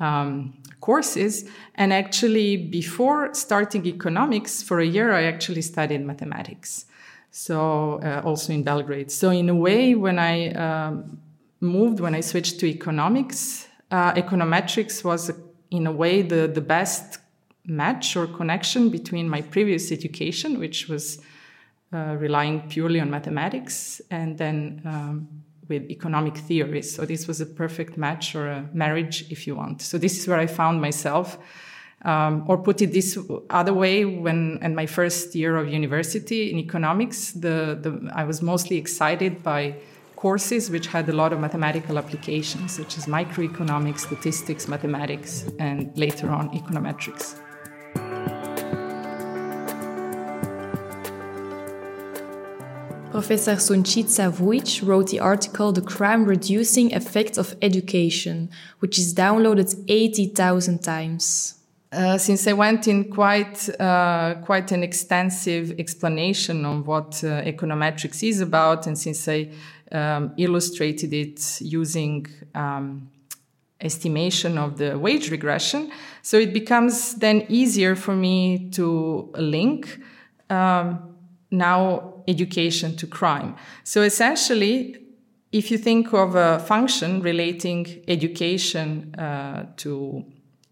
um, 0.00 0.54
courses. 0.80 1.44
And 1.76 1.92
actually, 1.92 2.56
before 2.56 3.34
starting 3.34 3.86
economics 3.86 4.62
for 4.62 4.80
a 4.80 4.86
year, 4.86 5.12
I 5.12 5.24
actually 5.24 5.62
studied 5.62 6.04
mathematics. 6.04 6.86
So, 7.30 8.00
uh, 8.02 8.22
also 8.24 8.52
in 8.52 8.64
Belgrade. 8.64 9.10
So, 9.12 9.30
in 9.30 9.48
a 9.48 9.54
way, 9.54 9.94
when 9.94 10.18
I 10.18 10.50
um, 10.52 11.20
moved, 11.60 12.00
when 12.00 12.14
I 12.14 12.20
switched 12.20 12.58
to 12.60 12.66
economics, 12.66 13.68
uh, 13.90 14.12
econometrics 14.14 15.04
was, 15.04 15.30
in 15.70 15.86
a 15.86 15.92
way, 15.92 16.22
the, 16.22 16.48
the 16.48 16.60
best 16.60 17.18
match 17.66 18.16
or 18.16 18.26
connection 18.26 18.88
between 18.88 19.28
my 19.28 19.42
previous 19.42 19.92
education, 19.92 20.58
which 20.58 20.88
was 20.88 21.20
uh, 21.92 22.16
relying 22.18 22.68
purely 22.68 23.00
on 23.00 23.10
mathematics 23.10 24.00
and 24.10 24.38
then 24.38 24.80
um, 24.84 25.28
with 25.70 25.90
economic 25.90 26.36
theories. 26.36 26.94
So 26.94 27.06
this 27.06 27.26
was 27.26 27.40
a 27.40 27.46
perfect 27.46 27.96
match 27.96 28.34
or 28.34 28.48
a 28.48 28.68
marriage, 28.74 29.24
if 29.30 29.46
you 29.46 29.56
want. 29.56 29.80
So 29.80 29.96
this 29.96 30.18
is 30.18 30.28
where 30.28 30.38
I 30.38 30.46
found 30.46 30.82
myself. 30.82 31.38
Um, 32.02 32.44
or 32.48 32.56
put 32.58 32.80
it 32.80 32.92
this 32.92 33.18
other 33.50 33.74
way, 33.74 34.04
when 34.04 34.58
in 34.62 34.74
my 34.74 34.86
first 34.86 35.34
year 35.34 35.56
of 35.56 35.68
university 35.68 36.50
in 36.50 36.58
economics, 36.58 37.32
the, 37.32 37.78
the, 37.80 38.10
I 38.14 38.24
was 38.24 38.42
mostly 38.42 38.76
excited 38.76 39.42
by 39.42 39.74
courses 40.16 40.70
which 40.70 40.86
had 40.86 41.08
a 41.08 41.12
lot 41.12 41.32
of 41.32 41.40
mathematical 41.40 41.98
applications, 41.98 42.76
such 42.76 42.98
as 42.98 43.06
microeconomics, 43.06 44.00
statistics, 44.00 44.68
mathematics, 44.68 45.46
and 45.58 45.96
later 45.96 46.30
on 46.30 46.50
econometrics. 46.50 47.38
Professor 53.10 53.56
Sunčica 53.56 54.30
Vujić 54.30 54.86
wrote 54.86 55.10
the 55.10 55.18
article 55.18 55.72
The 55.72 55.80
Crime 55.80 56.24
Reducing 56.24 56.92
Effects 56.92 57.38
of 57.38 57.56
Education, 57.60 58.48
which 58.78 58.98
is 58.98 59.12
downloaded 59.14 59.74
80,000 59.88 60.78
times. 60.78 61.56
Uh, 61.92 62.16
since 62.18 62.46
I 62.46 62.52
went 62.52 62.86
in 62.86 63.10
quite 63.10 63.68
uh, 63.80 64.36
quite 64.42 64.70
an 64.70 64.84
extensive 64.84 65.74
explanation 65.76 66.64
on 66.64 66.84
what 66.84 67.24
uh, 67.24 67.42
econometrics 67.42 68.22
is 68.22 68.40
about, 68.40 68.86
and 68.86 68.96
since 68.96 69.26
I 69.26 69.50
um, 69.90 70.32
illustrated 70.36 71.12
it 71.12 71.60
using 71.60 72.28
um, 72.54 73.10
estimation 73.80 74.56
of 74.56 74.78
the 74.78 74.96
wage 74.96 75.32
regression, 75.32 75.90
so 76.22 76.38
it 76.38 76.52
becomes 76.52 77.16
then 77.16 77.44
easier 77.48 77.96
for 77.96 78.14
me 78.14 78.70
to 78.70 79.32
link 79.34 79.98
um, 80.48 81.16
now 81.50 82.19
education 82.30 82.96
to 82.96 83.06
crime. 83.06 83.54
So 83.84 84.02
essentially, 84.02 84.96
if 85.52 85.70
you 85.70 85.78
think 85.78 86.12
of 86.14 86.36
a 86.36 86.60
function 86.60 87.20
relating 87.22 88.04
education 88.06 89.14
uh, 89.16 89.66
to 89.78 90.24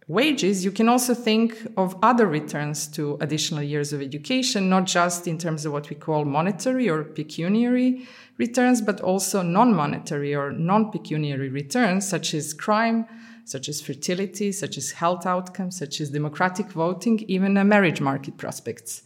wages, 0.06 0.64
you 0.64 0.70
can 0.70 0.88
also 0.88 1.14
think 1.14 1.54
of 1.76 1.96
other 2.02 2.26
returns 2.26 2.86
to 2.88 3.18
additional 3.20 3.62
years 3.62 3.92
of 3.92 4.00
education, 4.00 4.68
not 4.68 4.86
just 4.86 5.26
in 5.26 5.36
terms 5.36 5.66
of 5.66 5.72
what 5.72 5.90
we 5.90 5.96
call 5.96 6.24
monetary 6.24 6.88
or 6.88 7.04
pecuniary 7.04 8.06
returns, 8.38 8.80
but 8.80 9.00
also 9.00 9.42
non 9.42 9.74
monetary 9.74 10.34
or 10.34 10.52
non 10.52 10.90
pecuniary 10.90 11.48
returns, 11.48 12.08
such 12.08 12.32
as 12.32 12.54
crime, 12.54 13.04
such 13.44 13.68
as 13.68 13.80
fertility, 13.80 14.52
such 14.52 14.78
as 14.78 14.92
health 14.92 15.26
outcomes, 15.26 15.76
such 15.76 16.00
as 16.00 16.10
democratic 16.10 16.66
voting, 16.72 17.18
even 17.28 17.54
marriage 17.68 18.00
market 18.00 18.36
prospects. 18.38 19.02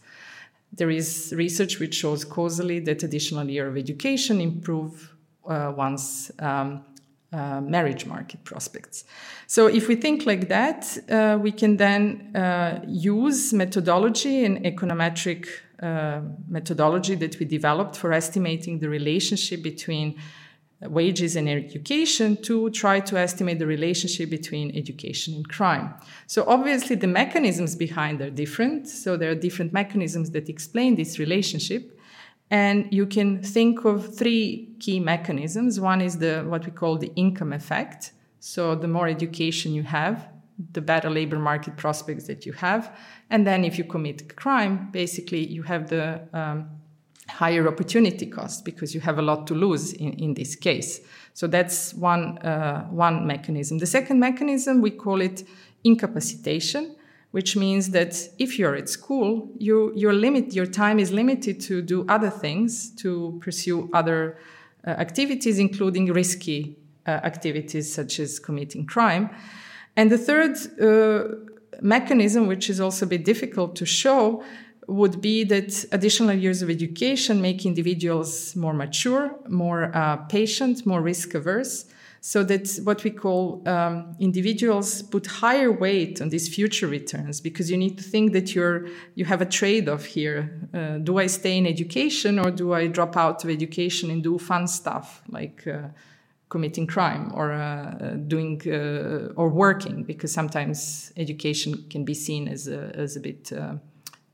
There 0.75 0.89
is 0.89 1.33
research 1.35 1.79
which 1.79 1.95
shows 1.95 2.25
causally 2.25 2.79
that 2.81 3.03
additional 3.03 3.49
year 3.49 3.67
of 3.67 3.77
education 3.77 4.41
improve 4.41 5.15
uh, 5.47 5.71
one's 5.75 6.31
um, 6.39 6.83
uh, 7.31 7.61
marriage 7.61 8.05
market 8.05 8.43
prospects. 8.43 9.05
So 9.47 9.67
if 9.67 9.87
we 9.87 9.95
think 9.95 10.25
like 10.25 10.49
that, 10.49 10.97
uh, 11.09 11.37
we 11.41 11.51
can 11.51 11.77
then 11.77 12.35
uh, 12.35 12.81
use 12.87 13.53
methodology 13.53 14.45
and 14.45 14.63
econometric 14.63 15.47
uh, 15.81 16.21
methodology 16.47 17.15
that 17.15 17.39
we 17.39 17.45
developed 17.45 17.97
for 17.97 18.13
estimating 18.13 18.79
the 18.79 18.89
relationship 18.89 19.63
between 19.63 20.15
wages 20.89 21.35
and 21.35 21.49
education 21.49 22.37
to 22.43 22.69
try 22.71 22.99
to 22.99 23.17
estimate 23.17 23.59
the 23.59 23.67
relationship 23.67 24.29
between 24.29 24.75
education 24.75 25.35
and 25.35 25.47
crime. 25.47 25.93
So 26.27 26.43
obviously 26.47 26.95
the 26.95 27.07
mechanisms 27.07 27.75
behind 27.75 28.21
are 28.21 28.29
different. 28.29 28.87
So 28.87 29.17
there 29.17 29.31
are 29.31 29.35
different 29.35 29.73
mechanisms 29.73 30.31
that 30.31 30.49
explain 30.49 30.95
this 30.95 31.19
relationship. 31.19 31.99
And 32.49 32.91
you 32.91 33.05
can 33.05 33.41
think 33.41 33.83
of 33.85 34.15
three 34.15 34.75
key 34.79 34.99
mechanisms. 34.99 35.79
One 35.79 36.01
is 36.01 36.17
the 36.19 36.43
what 36.47 36.65
we 36.65 36.71
call 36.71 36.97
the 36.97 37.11
income 37.15 37.53
effect. 37.53 38.11
So 38.39 38.75
the 38.75 38.87
more 38.87 39.07
education 39.07 39.73
you 39.73 39.83
have, 39.83 40.27
the 40.73 40.81
better 40.81 41.09
labor 41.09 41.39
market 41.39 41.77
prospects 41.77 42.27
that 42.27 42.45
you 42.45 42.53
have. 42.53 42.95
And 43.29 43.47
then 43.47 43.63
if 43.65 43.77
you 43.77 43.83
commit 43.85 44.35
crime, 44.35 44.89
basically 44.91 45.45
you 45.45 45.63
have 45.63 45.89
the 45.89 46.21
um, 46.33 46.69
higher 47.29 47.67
opportunity 47.67 48.25
cost 48.25 48.65
because 48.65 48.93
you 48.93 49.01
have 49.01 49.17
a 49.17 49.21
lot 49.21 49.47
to 49.47 49.53
lose 49.53 49.93
in, 49.93 50.13
in 50.13 50.33
this 50.33 50.55
case. 50.55 50.99
So 51.33 51.47
that's 51.47 51.93
one, 51.93 52.37
uh, 52.39 52.85
one 52.89 53.25
mechanism. 53.25 53.77
The 53.79 53.87
second 53.87 54.19
mechanism, 54.19 54.81
we 54.81 54.91
call 54.91 55.21
it 55.21 55.43
incapacitation, 55.83 56.95
which 57.31 57.55
means 57.55 57.89
that 57.91 58.15
if 58.37 58.59
you're 58.59 58.75
at 58.75 58.89
school, 58.89 59.49
you, 59.57 59.91
your 59.95 60.13
limit, 60.13 60.53
your 60.53 60.67
time 60.67 60.99
is 60.99 61.11
limited 61.11 61.59
to 61.61 61.81
do 61.81 62.05
other 62.07 62.29
things, 62.29 62.91
to 62.97 63.39
pursue 63.41 63.89
other 63.93 64.37
uh, 64.85 64.91
activities, 64.91 65.57
including 65.59 66.13
risky 66.13 66.77
uh, 67.07 67.11
activities 67.11 67.91
such 67.91 68.19
as 68.19 68.37
committing 68.37 68.85
crime. 68.85 69.29
And 69.95 70.11
the 70.11 70.17
third 70.17 70.57
uh, 70.79 71.35
mechanism, 71.81 72.47
which 72.47 72.69
is 72.69 72.79
also 72.79 73.05
a 73.05 73.09
bit 73.09 73.25
difficult 73.25 73.75
to 73.77 73.85
show, 73.85 74.43
would 74.87 75.21
be 75.21 75.43
that 75.45 75.85
additional 75.91 76.33
years 76.33 76.61
of 76.61 76.69
education 76.69 77.41
make 77.41 77.65
individuals 77.65 78.55
more 78.55 78.73
mature, 78.73 79.35
more 79.47 79.95
uh, 79.95 80.17
patient, 80.17 80.85
more 80.85 81.01
risk 81.01 81.33
averse. 81.33 81.85
So 82.25 82.41
that 82.45 82.79
what 82.85 83.03
we 83.03 83.11
call 83.11 83.67
um, 83.67 84.15
individuals 84.17 85.01
put 85.01 85.27
higher 85.27 85.69
weight 85.69 86.21
on 86.21 86.29
these 86.29 86.47
future 86.47 86.87
returns 86.87 87.41
because 87.41 87.69
you 87.69 87.75
need 87.75 87.97
to 87.97 88.03
think 88.03 88.31
that 88.31 88.55
you're 88.55 88.87
you 89.15 89.25
have 89.25 89.41
a 89.41 89.45
trade-off 89.45 90.05
here. 90.05 90.57
Uh, 90.73 90.99
do 90.99 91.17
I 91.17 91.27
stay 91.27 91.57
in 91.57 91.67
education 91.67 92.39
or 92.39 92.49
do 92.49 92.73
I 92.73 92.87
drop 92.87 93.17
out 93.17 93.43
of 93.43 93.49
education 93.49 94.09
and 94.09 94.23
do 94.23 94.37
fun 94.37 94.67
stuff 94.67 95.21
like 95.27 95.67
uh, 95.67 95.89
committing 96.47 96.87
crime 96.87 97.29
or 97.35 97.51
uh, 97.51 98.15
doing 98.25 98.61
uh, 98.67 99.33
or 99.35 99.49
working? 99.49 100.03
Because 100.03 100.31
sometimes 100.31 101.11
education 101.17 101.85
can 101.89 102.05
be 102.05 102.13
seen 102.13 102.47
as 102.47 102.69
a, 102.69 102.89
as 102.95 103.17
a 103.17 103.19
bit 103.19 103.51
uh, 103.51 103.75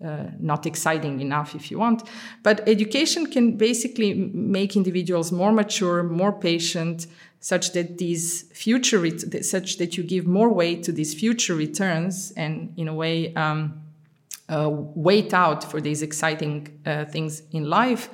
uh, 0.03 0.25
not 0.39 0.65
exciting 0.65 1.19
enough 1.19 1.55
if 1.55 1.69
you 1.69 1.79
want. 1.79 2.07
But 2.43 2.67
education 2.67 3.25
can 3.25 3.57
basically 3.57 4.13
make 4.13 4.75
individuals 4.75 5.31
more 5.31 5.51
mature, 5.51 6.03
more 6.03 6.31
patient, 6.31 7.07
such 7.39 7.73
that 7.73 7.97
these 7.97 8.43
future, 8.53 8.99
ret- 8.99 9.45
such 9.45 9.77
that 9.77 9.97
you 9.97 10.03
give 10.03 10.25
more 10.27 10.49
weight 10.49 10.83
to 10.83 10.91
these 10.91 11.13
future 11.13 11.55
returns 11.55 12.31
and 12.35 12.73
in 12.77 12.87
a 12.87 12.93
way, 12.93 13.33
um, 13.35 13.81
uh, 14.49 14.69
wait 14.69 15.33
out 15.33 15.69
for 15.69 15.79
these 15.79 16.01
exciting 16.01 16.79
uh, 16.85 17.05
things 17.05 17.43
in 17.51 17.69
life. 17.69 18.09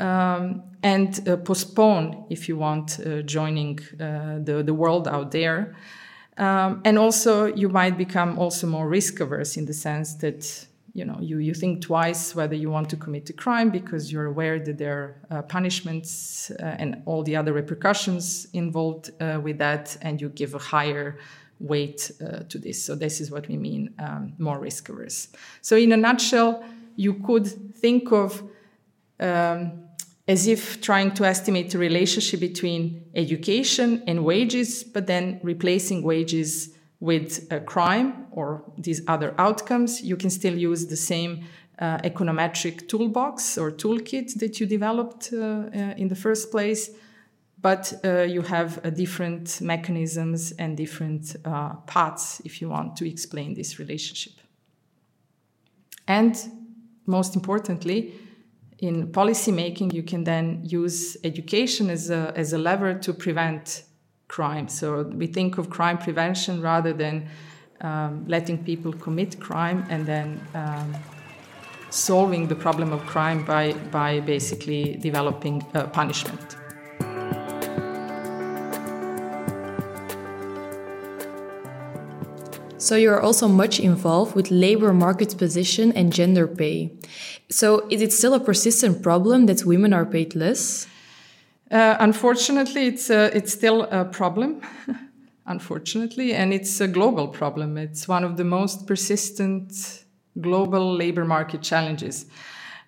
Um, 0.00 0.62
and 0.82 1.28
uh, 1.28 1.36
postpone, 1.38 2.26
if 2.30 2.48
you 2.48 2.56
want, 2.56 3.00
uh, 3.00 3.22
joining 3.22 3.78
uh, 4.00 4.38
the, 4.42 4.62
the 4.64 4.74
world 4.74 5.08
out 5.08 5.30
there. 5.30 5.74
Um, 6.38 6.82
and 6.84 6.98
also, 6.98 7.46
you 7.46 7.68
might 7.68 7.96
become 7.96 8.38
also 8.38 8.66
more 8.66 8.88
risk 8.88 9.20
averse 9.20 9.56
in 9.56 9.64
the 9.64 9.72
sense 9.72 10.14
that 10.16 10.66
you 10.96 11.04
know 11.04 11.18
you, 11.20 11.38
you 11.38 11.52
think 11.52 11.82
twice 11.82 12.34
whether 12.34 12.54
you 12.54 12.70
want 12.70 12.88
to 12.88 12.96
commit 12.96 13.28
a 13.28 13.32
crime 13.32 13.68
because 13.68 14.10
you're 14.10 14.24
aware 14.26 14.58
that 14.58 14.78
there 14.78 14.98
are 15.30 15.38
uh, 15.38 15.42
punishments 15.42 16.50
uh, 16.50 16.82
and 16.82 17.02
all 17.04 17.22
the 17.22 17.36
other 17.36 17.52
repercussions 17.52 18.46
involved 18.54 19.10
uh, 19.20 19.38
with 19.42 19.58
that 19.58 19.96
and 20.00 20.20
you 20.22 20.30
give 20.30 20.54
a 20.54 20.58
higher 20.58 21.18
weight 21.58 22.10
uh, 22.20 22.40
to 22.48 22.58
this. 22.58 22.82
So 22.82 22.94
this 22.94 23.20
is 23.20 23.30
what 23.30 23.48
we 23.48 23.56
mean 23.56 23.94
um, 23.98 24.32
more 24.38 24.58
risk 24.58 24.88
averse. 24.88 25.28
So 25.60 25.76
in 25.76 25.92
a 25.92 25.96
nutshell 25.96 26.64
you 26.96 27.14
could 27.14 27.46
think 27.76 28.10
of 28.10 28.42
um, 29.20 29.82
as 30.26 30.46
if 30.46 30.80
trying 30.80 31.12
to 31.12 31.24
estimate 31.24 31.70
the 31.70 31.78
relationship 31.78 32.40
between 32.40 33.04
education 33.14 34.02
and 34.06 34.24
wages 34.24 34.82
but 34.82 35.06
then 35.06 35.40
replacing 35.42 36.02
wages 36.02 36.75
with 37.00 37.46
a 37.50 37.60
crime 37.60 38.26
or 38.30 38.62
these 38.78 39.02
other 39.06 39.34
outcomes, 39.38 40.02
you 40.02 40.16
can 40.16 40.30
still 40.30 40.56
use 40.56 40.86
the 40.86 40.96
same 40.96 41.44
uh, 41.78 41.98
econometric 41.98 42.88
toolbox 42.88 43.58
or 43.58 43.70
toolkit 43.70 44.38
that 44.38 44.58
you 44.58 44.66
developed 44.66 45.30
uh, 45.32 45.36
uh, 45.36 45.94
in 45.98 46.08
the 46.08 46.14
first 46.14 46.50
place, 46.50 46.90
but 47.60 47.92
uh, 48.04 48.22
you 48.22 48.40
have 48.42 48.94
different 48.94 49.60
mechanisms 49.60 50.52
and 50.52 50.76
different 50.76 51.36
paths 51.86 52.40
if 52.44 52.60
you 52.60 52.68
want 52.68 52.96
to 52.96 53.06
explain 53.06 53.54
this 53.54 53.78
relationship. 53.78 54.32
And 56.08 56.34
most 57.06 57.34
importantly, 57.34 58.14
in 58.78 59.08
policymaking, 59.08 59.92
you 59.92 60.02
can 60.02 60.24
then 60.24 60.60
use 60.64 61.16
education 61.24 61.90
as 61.90 62.10
a, 62.10 62.32
as 62.36 62.52
a 62.52 62.58
lever 62.58 62.94
to 62.94 63.12
prevent 63.12 63.82
crime. 64.28 64.68
So 64.68 65.02
we 65.02 65.26
think 65.26 65.58
of 65.58 65.70
crime 65.70 65.98
prevention 65.98 66.60
rather 66.60 66.92
than 66.92 67.28
um, 67.80 68.24
letting 68.26 68.64
people 68.64 68.92
commit 68.92 69.38
crime 69.40 69.84
and 69.88 70.06
then 70.06 70.40
um, 70.54 70.94
solving 71.90 72.48
the 72.48 72.54
problem 72.54 72.92
of 72.92 73.04
crime 73.06 73.44
by, 73.44 73.72
by 73.90 74.20
basically 74.20 74.96
developing 74.96 75.60
punishment. 75.92 76.56
So 82.78 82.94
you 82.94 83.10
are 83.10 83.20
also 83.20 83.48
much 83.48 83.80
involved 83.80 84.36
with 84.36 84.50
labor 84.50 84.92
market 84.92 85.36
position 85.36 85.90
and 85.92 86.12
gender 86.12 86.46
pay. 86.46 86.92
So 87.50 87.86
is 87.90 88.00
it 88.00 88.12
still 88.12 88.32
a 88.34 88.38
persistent 88.38 89.02
problem 89.02 89.46
that 89.46 89.64
women 89.64 89.92
are 89.92 90.06
paid 90.06 90.36
less? 90.36 90.86
Uh, 91.70 91.96
unfortunately, 92.00 92.86
it's 92.86 93.10
uh, 93.10 93.30
it's 93.32 93.52
still 93.52 93.82
a 93.84 94.04
problem. 94.04 94.60
unfortunately, 95.46 96.34
and 96.34 96.52
it's 96.52 96.80
a 96.80 96.88
global 96.88 97.28
problem. 97.28 97.78
It's 97.78 98.08
one 98.08 98.24
of 98.24 98.36
the 98.36 98.44
most 98.44 98.86
persistent 98.86 100.04
global 100.40 100.94
labor 100.94 101.24
market 101.24 101.62
challenges. 101.62 102.26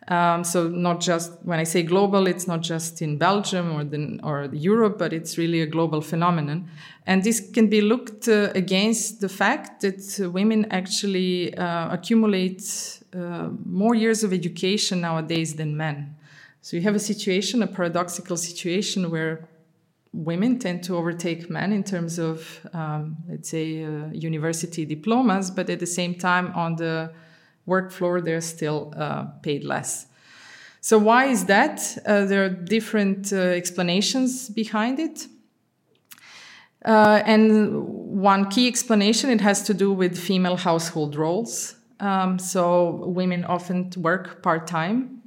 Um, 0.08 0.42
so 0.42 0.68
not 0.68 1.00
just 1.00 1.32
when 1.42 1.58
I 1.58 1.64
say 1.64 1.82
global, 1.82 2.26
it's 2.26 2.47
not 2.47 2.62
just 2.62 3.02
in 3.02 3.18
Belgium 3.18 3.73
or 3.73 3.85
the, 3.85 4.18
or 4.23 4.49
Europe, 4.52 4.99
but 4.99 5.12
it's 5.12 5.37
really 5.37 5.61
a 5.61 5.66
global 5.66 6.00
phenomenon. 6.00 6.70
And 7.06 7.23
this 7.23 7.40
can 7.50 7.68
be 7.68 7.82
looked 7.82 8.26
uh, 8.26 8.50
against 8.54 9.20
the 9.20 9.28
fact 9.28 9.82
that 9.82 10.30
women 10.32 10.66
actually 10.70 11.54
uh, 11.56 11.92
accumulate 11.92 13.02
uh, 13.14 13.49
more 13.66 13.94
years 13.94 14.25
of 14.25 14.32
education 14.32 15.02
nowadays 15.02 15.56
than 15.56 15.76
men. 15.76 16.16
So 16.60 16.76
you 16.76 16.82
have 16.82 16.94
a 16.94 17.00
situation, 17.00 17.62
a 17.62 17.66
paradoxical 17.66 18.36
situation 18.36 19.10
where 19.10 19.48
women 20.12 20.58
tend 20.58 20.82
to 20.84 20.96
overtake 20.96 21.48
men 21.50 21.72
in 21.72 21.84
terms 21.84 22.18
of, 22.18 22.66
um, 22.72 23.16
let's 23.28 23.48
say, 23.48 23.84
uh, 23.84 24.08
university 24.12 24.84
diplomas, 24.84 25.50
but 25.50 25.70
at 25.70 25.78
the 25.78 25.86
same 25.86 26.14
time, 26.14 26.52
on 26.54 26.76
the 26.76 27.12
work 27.66 27.92
floor, 27.92 28.20
they're 28.20 28.40
still 28.40 28.92
uh, 28.96 29.24
paid 29.42 29.64
less. 29.64 30.06
So, 30.80 30.98
why 30.98 31.26
is 31.26 31.44
that? 31.46 31.80
Uh, 32.06 32.24
there 32.24 32.44
are 32.44 32.48
different 32.48 33.33
uh, 33.33 33.37
explanations 33.37 34.48
behind 34.48 34.98
it. 34.98 35.26
Uh, 36.85 37.22
and 37.26 37.85
one 38.22 38.48
key 38.48 38.68
explanation 38.68 39.28
it 39.28 39.40
has 39.40 39.62
to 39.64 39.74
do 39.74 39.92
with 39.92 40.16
female 40.16 40.56
household 40.56 41.16
roles. 41.16 41.74
Um, 42.00 42.38
so, 42.38 43.04
women 43.06 43.44
often 43.44 43.90
work 43.96 44.42
part 44.42 44.66
time 44.66 45.17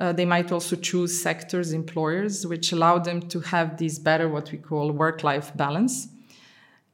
uh, 0.00 0.12
they 0.12 0.24
might 0.24 0.50
also 0.50 0.76
choose 0.76 1.20
sectors, 1.20 1.72
employers, 1.72 2.46
which 2.46 2.72
allow 2.72 2.98
them 2.98 3.20
to 3.20 3.40
have 3.40 3.76
this 3.76 3.98
better, 3.98 4.28
what 4.28 4.50
we 4.50 4.56
call 4.56 4.90
work 4.90 5.22
life 5.22 5.54
balance. 5.54 6.08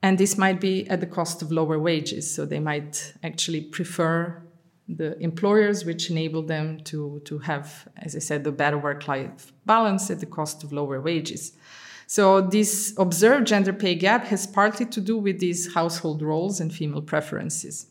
And 0.03 0.19
this 0.19 0.37
might 0.37 0.61
be 0.61 0.89
at 0.91 1.01
the 1.01 1.07
cost 1.07 1.41
of 1.41 1.53
lower 1.53 1.79
wages. 1.79 2.35
So 2.35 2.45
they 2.45 2.59
might 2.59 3.15
actually 3.23 3.61
prefer 3.61 4.43
the 4.89 5.19
employers, 5.21 5.85
which 5.85 6.11
enable 6.11 6.43
them 6.43 6.81
to, 6.85 7.23
to 7.25 7.39
have, 7.39 7.89
as 7.97 8.17
I 8.17 8.19
said, 8.19 8.43
the 8.43 8.53
better 8.53 8.79
work 8.79 9.07
life 9.07 9.53
balance 9.65 10.11
at 10.11 10.21
the 10.21 10.27
cost 10.27 10.65
of 10.65 10.73
lower 10.73 11.01
wages. 11.01 11.53
So 12.09 12.41
this 12.41 12.95
observed 12.99 13.47
gender 13.47 13.73
pay 13.73 13.95
gap 13.95 14.27
has 14.27 14.47
partly 14.47 14.87
to 14.87 15.01
do 15.01 15.17
with 15.17 15.39
these 15.41 15.75
household 15.75 16.23
roles 16.23 16.61
and 16.61 16.73
female 16.73 17.03
preferences. 17.03 17.87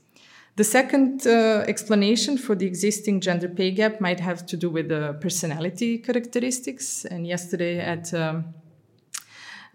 The 0.57 0.63
second 0.63 1.27
uh, 1.27 1.65
explanation 1.67 2.37
for 2.37 2.55
the 2.55 2.65
existing 2.65 3.19
gender 3.19 3.49
pay 3.49 3.71
gap 3.71 3.99
might 3.99 4.21
have 4.21 4.45
to 4.45 4.55
do 4.55 4.69
with 4.69 4.87
the 4.87 5.17
personality 5.19 5.97
characteristics. 5.97 7.03
And 7.03 7.27
yesterday 7.27 7.79
at 7.79 8.13
um, 8.13 8.53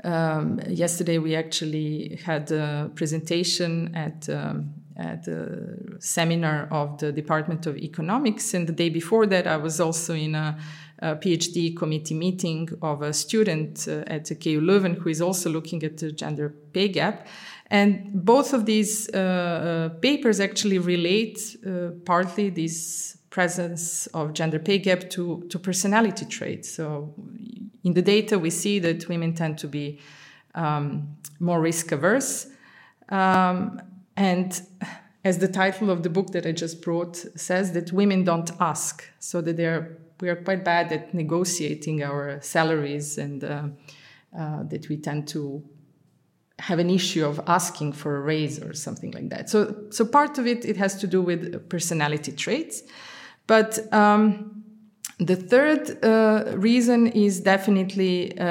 um, 0.03 0.59
yesterday 0.67 1.19
we 1.19 1.37
actually 1.37 2.19
had 2.25 2.51
a 2.51 2.91
presentation 2.95 3.95
at 3.95 4.27
um, 4.31 4.73
at 4.97 5.27
a 5.29 5.99
seminar 5.99 6.69
of 6.71 6.99
the 6.99 7.11
Department 7.11 7.67
of 7.67 7.77
Economics, 7.77 8.55
and 8.55 8.67
the 8.67 8.73
day 8.73 8.91
before 8.91 9.27
that 9.27 9.47
I 9.47 9.57
was 9.57 9.81
also 9.81 10.15
in 10.15 10.35
a, 10.35 10.59
a 11.01 11.17
PhD 11.17 11.77
committee 11.77 12.15
meeting 12.15 12.69
of 12.83 13.03
a 13.03 13.13
student 13.13 13.87
uh, 13.89 14.05
at 14.07 14.27
KU 14.27 14.61
Leuven 14.61 14.97
who 14.99 15.09
is 15.09 15.21
also 15.23 15.51
looking 15.51 15.83
at 15.83 15.97
the 15.97 16.13
gender 16.13 16.51
pay 16.73 16.89
gap. 16.89 17.27
And 17.71 18.25
both 18.25 18.53
of 18.53 18.67
these 18.67 19.09
uh, 19.15 19.19
uh, 19.19 19.89
papers 20.01 20.41
actually 20.41 20.79
relate 20.79 21.57
uh, 21.67 21.91
partly 22.05 22.51
this 22.51 23.17
presence 23.31 24.09
of 24.09 24.35
gender 24.35 24.59
pay 24.59 24.79
gap 24.79 25.09
to, 25.11 25.47
to 25.49 25.59
personality 25.59 26.27
traits. 26.27 26.71
So 26.71 27.15
in 27.85 27.95
the 27.95 28.03
data, 28.03 28.39
we 28.39 28.51
see 28.51 28.79
that 28.81 29.09
women 29.09 29.35
tend 29.35 29.59
to 29.59 29.69
be 29.69 30.01
um, 30.55 31.17
more 31.39 31.61
risk 31.61 31.93
averse. 31.93 32.49
Um, 33.09 33.81
and 34.17 34.61
as 35.25 35.39
the 35.39 35.49
title 35.49 35.91
of 35.91 36.03
the 36.03 36.11
book 36.11 36.33
that 36.33 36.45
I 36.45 36.53
just 36.53 36.83
brought 36.83 37.17
says, 37.17 37.73
that 37.73 37.93
women 37.93 38.25
don't 38.25 38.51
ask, 38.61 39.05
so 39.19 39.41
that 39.41 39.57
they're 39.57 39.97
we 40.21 40.29
are 40.29 40.37
quite 40.37 40.65
bad 40.65 40.93
at 40.93 41.15
negotiating 41.15 42.03
our 42.03 42.41
salaries 42.43 43.19
and 43.19 43.43
uh, 43.45 43.65
uh, 44.39 44.63
that 44.65 44.89
we 44.89 44.97
tend 44.97 45.27
to 45.29 45.63
have 46.59 46.79
an 46.79 46.91
issue 46.91 47.25
of 47.25 47.41
asking 47.47 47.93
for 47.93 48.17
a 48.17 48.21
raise 48.21 48.63
or 48.63 48.75
something 48.75 49.13
like 49.13 49.31
that. 49.31 49.49
So, 49.49 49.87
so 49.91 50.05
part 50.05 50.39
of 50.39 50.47
it, 50.47 50.65
it 50.65 50.77
has 50.77 50.95
to 51.01 51.07
do 51.07 51.23
with 51.23 51.69
personality 51.69 52.33
traits. 52.33 52.83
But 53.47 53.79
um, 53.93 54.63
the 55.19 55.37
third 55.37 56.05
uh, 56.05 56.57
reason 56.57 57.09
is 57.09 57.41
definitely 57.41 58.39
uh, 58.39 58.45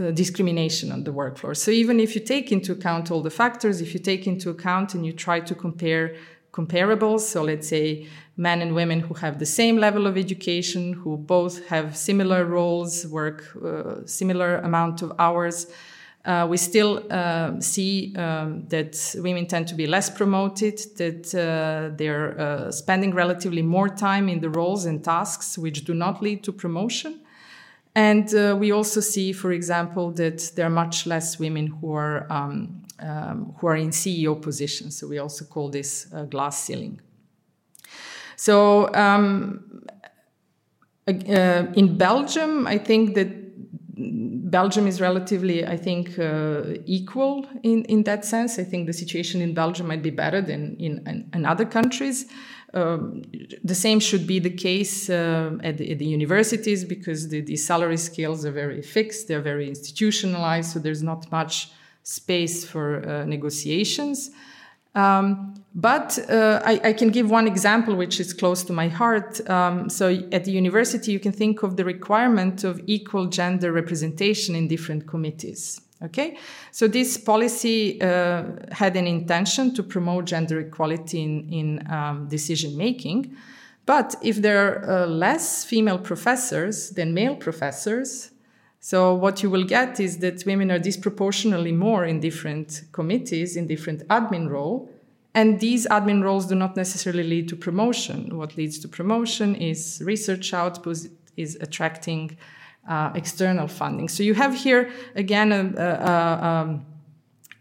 uh, 0.00 0.10
discrimination 0.12 0.92
on 0.92 1.04
the 1.04 1.12
work 1.12 1.38
floor. 1.38 1.54
So 1.54 1.70
even 1.70 2.00
if 2.00 2.14
you 2.14 2.20
take 2.20 2.52
into 2.52 2.72
account 2.72 3.10
all 3.10 3.22
the 3.22 3.30
factors, 3.30 3.80
if 3.80 3.94
you 3.94 4.00
take 4.00 4.26
into 4.26 4.50
account 4.50 4.94
and 4.94 5.06
you 5.06 5.12
try 5.12 5.40
to 5.40 5.54
compare 5.54 6.16
comparables, 6.52 7.20
so 7.20 7.42
let's 7.42 7.68
say 7.68 8.06
men 8.36 8.62
and 8.62 8.74
women 8.74 9.00
who 9.00 9.14
have 9.14 9.38
the 9.38 9.46
same 9.46 9.76
level 9.76 10.06
of 10.06 10.16
education, 10.16 10.92
who 10.92 11.16
both 11.16 11.66
have 11.68 11.96
similar 11.96 12.44
roles, 12.44 13.06
work 13.06 13.44
uh, 13.64 14.06
similar 14.06 14.56
amount 14.56 15.02
of 15.02 15.12
hours, 15.18 15.66
uh, 16.24 16.46
we 16.48 16.56
still 16.56 17.06
uh, 17.10 17.58
see 17.60 18.14
um, 18.16 18.66
that 18.68 19.14
women 19.18 19.46
tend 19.46 19.66
to 19.68 19.74
be 19.74 19.86
less 19.86 20.10
promoted, 20.10 20.78
that 20.96 21.34
uh, 21.34 21.94
they're 21.96 22.38
uh, 22.38 22.70
spending 22.70 23.14
relatively 23.14 23.62
more 23.62 23.88
time 23.88 24.28
in 24.28 24.40
the 24.40 24.50
roles 24.50 24.84
and 24.84 25.02
tasks 25.02 25.56
which 25.56 25.84
do 25.84 25.94
not 25.94 26.20
lead 26.20 26.42
to 26.42 26.52
promotion. 26.52 27.20
And 27.94 28.32
uh, 28.34 28.54
we 28.58 28.70
also 28.70 29.00
see, 29.00 29.32
for 29.32 29.50
example, 29.50 30.12
that 30.12 30.52
there 30.56 30.66
are 30.66 30.70
much 30.70 31.06
less 31.06 31.38
women 31.38 31.66
who 31.66 31.94
are, 31.94 32.30
um, 32.30 32.79
um, 33.00 33.54
who 33.58 33.66
are 33.66 33.76
in 33.76 33.90
CEO 33.90 34.40
positions. 34.40 34.98
So 34.98 35.08
we 35.08 35.18
also 35.18 35.44
call 35.44 35.70
this 35.70 36.06
glass 36.30 36.62
ceiling. 36.64 37.00
So 38.36 38.92
um, 38.94 39.84
uh, 41.06 41.66
in 41.74 41.98
Belgium, 41.98 42.66
I 42.66 42.78
think 42.78 43.14
that 43.14 43.28
Belgium 44.50 44.86
is 44.86 45.00
relatively, 45.00 45.66
I 45.66 45.76
think, 45.76 46.18
uh, 46.18 46.62
equal 46.86 47.46
in, 47.62 47.84
in 47.84 48.02
that 48.04 48.24
sense. 48.24 48.58
I 48.58 48.64
think 48.64 48.86
the 48.86 48.92
situation 48.92 49.40
in 49.42 49.54
Belgium 49.54 49.86
might 49.88 50.02
be 50.02 50.10
better 50.10 50.40
than 50.40 50.76
in, 50.78 51.06
in, 51.06 51.30
in 51.34 51.44
other 51.44 51.64
countries. 51.64 52.26
Um, 52.72 53.22
the 53.64 53.74
same 53.74 54.00
should 54.00 54.26
be 54.26 54.38
the 54.38 54.50
case 54.50 55.10
uh, 55.10 55.58
at, 55.62 55.78
the, 55.78 55.90
at, 55.90 55.98
the, 55.98 56.06
universities 56.06 56.84
because 56.84 57.28
the, 57.28 57.40
the, 57.40 57.56
salary 57.56 57.96
scales 57.96 58.44
are 58.44 58.52
very 58.52 58.80
fixed, 58.80 59.26
they're 59.26 59.40
very 59.40 59.66
institutionalized, 59.68 60.70
so 60.72 60.78
there's 60.78 61.02
not 61.02 61.30
much 61.32 61.72
space 62.10 62.64
for 62.64 62.86
uh, 63.08 63.24
negotiations. 63.24 64.30
Um, 64.96 65.54
but 65.72 66.18
uh, 66.28 66.60
I, 66.64 66.80
I, 66.82 66.92
can 66.92 67.10
give 67.10 67.30
one 67.30 67.46
example 67.46 67.94
which 67.94 68.18
is 68.18 68.32
close 68.32 68.64
to 68.64 68.72
my 68.72 68.88
heart. 68.88 69.48
Um, 69.48 69.88
so 69.88 70.08
at 70.32 70.44
the 70.44 70.50
university, 70.50 71.12
you 71.12 71.20
can 71.20 71.30
think 71.30 71.62
of 71.62 71.76
the 71.76 71.84
requirement 71.84 72.64
of 72.64 72.82
equal 72.86 73.26
gender 73.26 73.70
representation 73.70 74.56
in 74.56 74.66
different 74.66 75.06
committees. 75.06 75.80
Okay, 76.02 76.38
so 76.72 76.88
this 76.88 77.18
policy 77.18 78.00
uh, 78.00 78.44
had 78.72 78.96
an 78.96 79.06
intention 79.06 79.74
to 79.74 79.82
promote 79.82 80.24
gender 80.24 80.58
equality 80.58 81.22
in, 81.22 81.48
in 81.52 81.92
um, 81.92 82.26
decision 82.26 82.76
making. 82.76 83.36
But 83.86 84.16
if 84.22 84.42
there 84.42 84.58
are 84.66 85.04
uh, 85.04 85.06
less 85.06 85.64
female 85.64 85.98
professors 85.98 86.90
than 86.90 87.14
male 87.14 87.36
professors, 87.36 88.30
so 88.80 89.14
what 89.14 89.42
you 89.42 89.50
will 89.50 89.64
get 89.64 90.00
is 90.00 90.18
that 90.18 90.44
women 90.46 90.70
are 90.70 90.78
disproportionately 90.78 91.70
more 91.70 92.06
in 92.06 92.18
different 92.18 92.82
committees, 92.92 93.54
in 93.56 93.66
different 93.66 94.08
admin 94.08 94.48
role, 94.48 94.90
and 95.34 95.60
these 95.60 95.86
admin 95.86 96.24
roles 96.24 96.46
do 96.46 96.54
not 96.54 96.76
necessarily 96.76 97.22
lead 97.22 97.48
to 97.50 97.56
promotion. 97.56 98.36
What 98.36 98.56
leads 98.56 98.78
to 98.80 98.88
promotion 98.88 99.54
is 99.54 100.02
research 100.04 100.52
output, 100.54 100.98
is 101.36 101.56
attracting 101.60 102.36
uh, 102.88 103.12
external 103.14 103.68
funding. 103.68 104.08
So 104.08 104.22
you 104.22 104.34
have 104.34 104.54
here 104.54 104.90
again 105.14 105.52
a, 105.52 105.62
a, 105.76 106.46
um, 106.46 106.86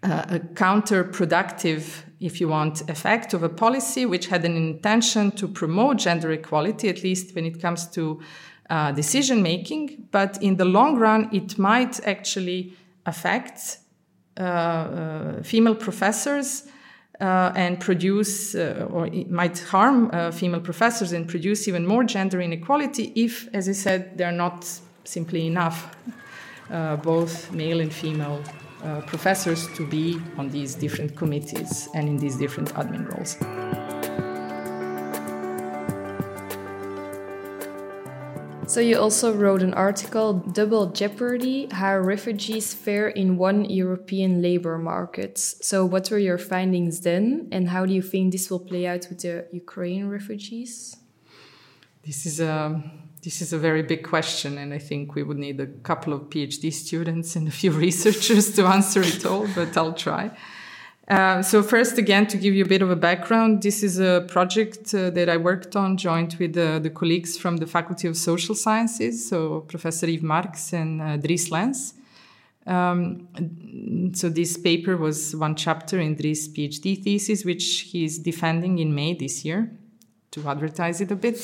a, 0.01 0.35
a 0.35 0.39
counterproductive, 0.39 2.03
if 2.19 2.41
you 2.41 2.47
want, 2.47 2.89
effect 2.89 3.33
of 3.33 3.43
a 3.43 3.49
policy 3.49 4.05
which 4.05 4.27
had 4.27 4.45
an 4.45 4.55
intention 4.55 5.31
to 5.31 5.47
promote 5.47 5.97
gender 5.97 6.31
equality, 6.31 6.89
at 6.89 7.03
least 7.03 7.35
when 7.35 7.45
it 7.45 7.61
comes 7.61 7.87
to 7.89 8.21
uh, 8.69 8.91
decision 8.91 9.41
making. 9.41 10.07
But 10.11 10.41
in 10.41 10.57
the 10.57 10.65
long 10.65 10.97
run, 10.97 11.29
it 11.31 11.57
might 11.57 11.99
actually 12.05 12.73
affect 13.05 13.79
uh, 14.39 14.43
uh 14.43 15.43
female 15.43 15.75
professors 15.75 16.63
uh, 17.19 17.51
and 17.55 17.79
produce, 17.79 18.55
uh, 18.55 18.87
or 18.91 19.07
it 19.07 19.29
might 19.29 19.59
harm 19.59 20.09
female 20.31 20.61
professors 20.61 21.11
and 21.11 21.27
produce 21.27 21.67
even 21.67 21.85
more 21.85 22.03
gender 22.05 22.39
inequality 22.39 23.11
if, 23.15 23.49
as 23.53 23.67
I 23.67 23.73
said, 23.73 24.17
they're 24.17 24.31
not 24.31 24.65
simply 25.03 25.45
enough, 25.45 25.95
both 27.03 27.51
male 27.51 27.81
and 27.81 27.91
female 27.91 28.41
uh, 28.83 29.01
professors, 29.01 29.67
to 29.75 29.85
be 29.85 30.17
on 30.37 30.49
these 30.49 30.75
different 30.75 31.13
committees 31.17 31.89
and 31.93 32.07
in 32.07 32.17
these 32.17 32.37
different 32.37 32.73
admin 32.75 33.11
roles. 33.11 33.98
So 38.69 38.81
you 38.81 38.99
also 38.99 39.33
wrote 39.33 39.63
an 39.63 39.73
article, 39.73 40.33
Double 40.33 40.91
Jeopardy, 40.91 41.67
how 41.71 41.97
refugees 41.97 42.71
fare 42.71 43.07
in 43.07 43.35
one 43.35 43.65
European 43.65 44.43
labor 44.43 44.77
market. 44.77 45.39
So 45.39 45.83
what 45.83 46.11
were 46.11 46.19
your 46.19 46.37
findings 46.37 47.01
then 47.01 47.47
and 47.51 47.69
how 47.69 47.87
do 47.87 47.93
you 47.95 48.03
think 48.03 48.31
this 48.31 48.51
will 48.51 48.59
play 48.59 48.85
out 48.85 49.07
with 49.09 49.21
the 49.23 49.47
Ukraine 49.51 50.07
refugees? 50.07 50.95
This 52.05 52.27
is 52.27 52.39
a 52.39 52.79
this 53.23 53.41
is 53.41 53.53
a 53.53 53.57
very 53.57 53.81
big 53.81 54.03
question, 54.03 54.59
and 54.59 54.71
I 54.71 54.77
think 54.77 55.15
we 55.15 55.23
would 55.23 55.39
need 55.39 55.59
a 55.59 55.67
couple 55.67 56.13
of 56.13 56.29
PhD 56.29 56.71
students 56.71 57.35
and 57.35 57.47
a 57.47 57.51
few 57.51 57.71
researchers 57.87 58.53
to 58.55 58.67
answer 58.67 59.01
it 59.01 59.25
all, 59.25 59.47
but 59.55 59.75
I'll 59.75 59.93
try. 59.93 60.29
Uh, 61.09 61.41
so 61.41 61.63
first, 61.63 61.97
again, 61.97 62.27
to 62.27 62.37
give 62.37 62.53
you 62.53 62.63
a 62.63 62.67
bit 62.67 62.83
of 62.83 62.91
a 62.91 62.95
background, 62.95 63.63
this 63.63 63.81
is 63.81 63.99
a 63.99 64.25
project 64.27 64.93
uh, 64.93 65.09
that 65.09 65.27
I 65.27 65.37
worked 65.37 65.75
on 65.75 65.97
joint 65.97 66.37
with 66.37 66.55
uh, 66.55 66.77
the 66.77 66.91
colleagues 66.91 67.35
from 67.35 67.57
the 67.57 67.65
Faculty 67.65 68.07
of 68.07 68.15
Social 68.15 68.53
Sciences, 68.53 69.27
so 69.27 69.61
Professor 69.61 70.05
Ive 70.05 70.21
Marx 70.21 70.71
and 70.71 71.01
uh, 71.01 71.17
Dries 71.17 71.49
Lens. 71.49 71.95
Um, 72.67 73.27
so 74.13 74.29
this 74.29 74.55
paper 74.57 74.97
was 74.97 75.35
one 75.35 75.55
chapter 75.55 75.99
in 75.99 76.13
Dries' 76.13 76.47
PhD 76.47 77.03
thesis, 77.03 77.43
which 77.43 77.87
he's 77.91 78.19
defending 78.19 78.77
in 78.77 78.93
May 78.93 79.15
this 79.15 79.43
year, 79.43 79.71
to 80.29 80.47
advertise 80.47 81.01
it 81.01 81.09
a 81.09 81.15
bit. 81.15 81.37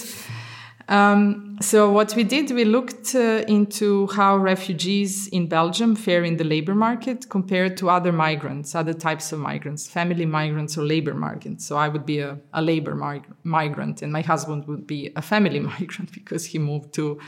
Um, 0.88 1.58
so 1.62 1.90
what 1.90 2.16
we 2.16 2.24
did, 2.24 2.52
we 2.52 2.64
looked 2.64 3.16
uh, 3.16 3.44
into 3.48 4.08
how 4.08 4.38
refugees 4.38 5.28
in 5.30 5.48
Belgium 5.48 5.96
fare 5.96 6.24
in 6.24 6.38
the 6.38 6.44
labor 6.44 6.76
market 6.76 7.28
compared 7.30 7.76
to 7.78 7.90
other 7.90 8.12
migrants, 8.12 8.76
other 8.76 8.94
types 8.94 9.32
of 9.32 9.40
migrants, 9.40 9.88
family 9.88 10.26
migrants 10.26 10.78
or 10.78 10.84
labor 10.84 11.16
migrants. 11.16 11.66
So 11.66 11.78
I 11.78 11.88
would 11.88 12.06
be 12.06 12.20
a, 12.20 12.38
a 12.54 12.62
labor 12.62 12.94
mig- 12.94 13.28
migrant 13.44 14.04
and 14.04 14.14
my 14.14 14.22
husband 14.22 14.68
would 14.68 14.86
be 14.86 15.12
a 15.16 15.22
family 15.22 15.60
migrant 15.80 16.12
because 16.12 16.46
he 16.46 16.60
moved 16.60 16.94
to 16.94 17.20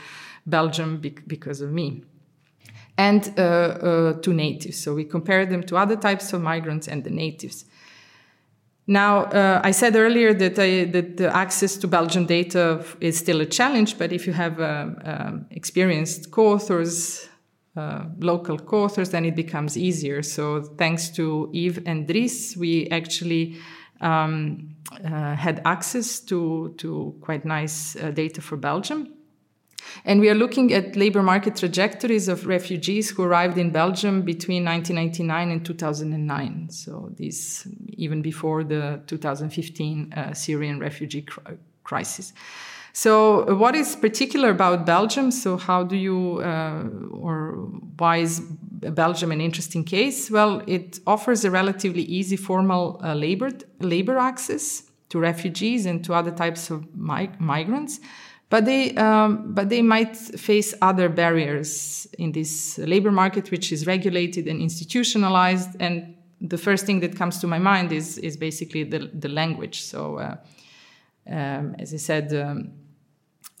Belgium 0.46 0.98
be- 0.98 1.16
because 1.26 1.60
of 1.60 1.72
me. 1.72 2.04
And 2.96 3.32
uh, 3.38 3.42
uh, 3.42 4.12
to 4.20 4.32
natives. 4.32 4.78
So 4.78 4.92
we 4.94 5.04
compared 5.04 5.50
them 5.50 5.62
to 5.64 5.76
other 5.76 5.94
types 5.94 6.32
of 6.32 6.42
migrants 6.42 6.88
and 6.88 7.04
the 7.04 7.10
natives. 7.10 7.64
Now, 8.90 9.24
uh, 9.24 9.60
I 9.62 9.72
said 9.72 9.96
earlier 9.96 10.32
that, 10.32 10.58
I, 10.58 10.84
that 10.86 11.18
the 11.18 11.36
access 11.36 11.76
to 11.76 11.86
Belgian 11.86 12.24
data 12.24 12.82
is 13.00 13.18
still 13.18 13.42
a 13.42 13.46
challenge, 13.46 13.98
but 13.98 14.14
if 14.14 14.26
you 14.26 14.32
have 14.32 14.58
uh, 14.58 14.86
um, 15.04 15.46
experienced 15.50 16.30
co-authors, 16.30 17.28
uh, 17.76 18.04
local 18.18 18.58
co-authors, 18.58 19.10
then 19.10 19.26
it 19.26 19.36
becomes 19.36 19.76
easier. 19.76 20.22
So 20.22 20.62
thanks 20.62 21.10
to 21.10 21.52
Ive 21.54 21.82
and 21.84 22.08
Dries, 22.08 22.56
we 22.56 22.88
actually 22.88 23.58
um, 24.00 24.74
uh, 25.04 25.34
had 25.34 25.60
access 25.66 26.20
to, 26.20 26.74
to 26.78 27.14
quite 27.20 27.44
nice 27.44 27.94
uh, 27.94 28.10
data 28.10 28.40
for 28.40 28.56
Belgium. 28.56 29.17
And 30.04 30.20
we 30.20 30.28
are 30.28 30.34
looking 30.34 30.72
at 30.72 30.96
labor 30.96 31.22
market 31.22 31.56
trajectories 31.56 32.28
of 32.28 32.46
refugees 32.46 33.10
who 33.10 33.22
arrived 33.22 33.58
in 33.58 33.70
Belgium 33.70 34.22
between 34.22 34.64
1999 34.64 35.50
and 35.50 35.64
2009. 35.64 36.70
So 36.70 37.10
these 37.16 37.66
even 37.88 38.22
before 38.22 38.64
the 38.64 39.00
2015 39.06 40.12
uh, 40.12 40.34
Syrian 40.34 40.78
refugee 40.78 41.22
cr- 41.22 41.54
crisis. 41.84 42.32
So, 42.92 43.54
what 43.54 43.76
is 43.76 43.94
particular 43.94 44.50
about 44.50 44.84
Belgium? 44.84 45.30
So, 45.30 45.56
how 45.56 45.84
do 45.84 45.94
you, 45.94 46.40
uh, 46.40 46.82
or 47.12 47.52
why 47.96 48.16
is 48.16 48.40
Belgium 48.40 49.30
an 49.30 49.40
interesting 49.40 49.84
case? 49.84 50.30
Well, 50.30 50.62
it 50.66 50.98
offers 51.06 51.44
a 51.44 51.50
relatively 51.50 52.02
easy 52.02 52.36
formal 52.36 53.00
uh, 53.04 53.14
labor 53.14 53.50
labor 53.78 54.18
access 54.18 54.82
to 55.10 55.18
refugees 55.20 55.86
and 55.86 56.04
to 56.04 56.12
other 56.12 56.32
types 56.32 56.70
of 56.70 56.92
mig- 56.94 57.40
migrants 57.40 58.00
but 58.50 58.64
they 58.64 58.94
um, 58.96 59.52
but 59.54 59.68
they 59.68 59.82
might 59.82 60.16
face 60.16 60.74
other 60.80 61.08
barriers 61.08 62.06
in 62.18 62.32
this 62.32 62.78
labor 62.78 63.10
market, 63.10 63.50
which 63.50 63.72
is 63.72 63.86
regulated 63.86 64.46
and 64.46 64.60
institutionalized. 64.60 65.70
And 65.80 66.16
the 66.40 66.58
first 66.58 66.86
thing 66.86 67.00
that 67.00 67.16
comes 67.16 67.38
to 67.40 67.46
my 67.46 67.58
mind 67.58 67.92
is 67.92 68.18
is 68.18 68.36
basically 68.36 68.84
the 68.84 69.10
the 69.12 69.28
language. 69.28 69.82
So, 69.82 70.18
uh, 70.18 70.36
um, 71.30 71.76
as 71.78 71.92
I 71.92 71.98
said. 71.98 72.32
Um, 72.32 72.72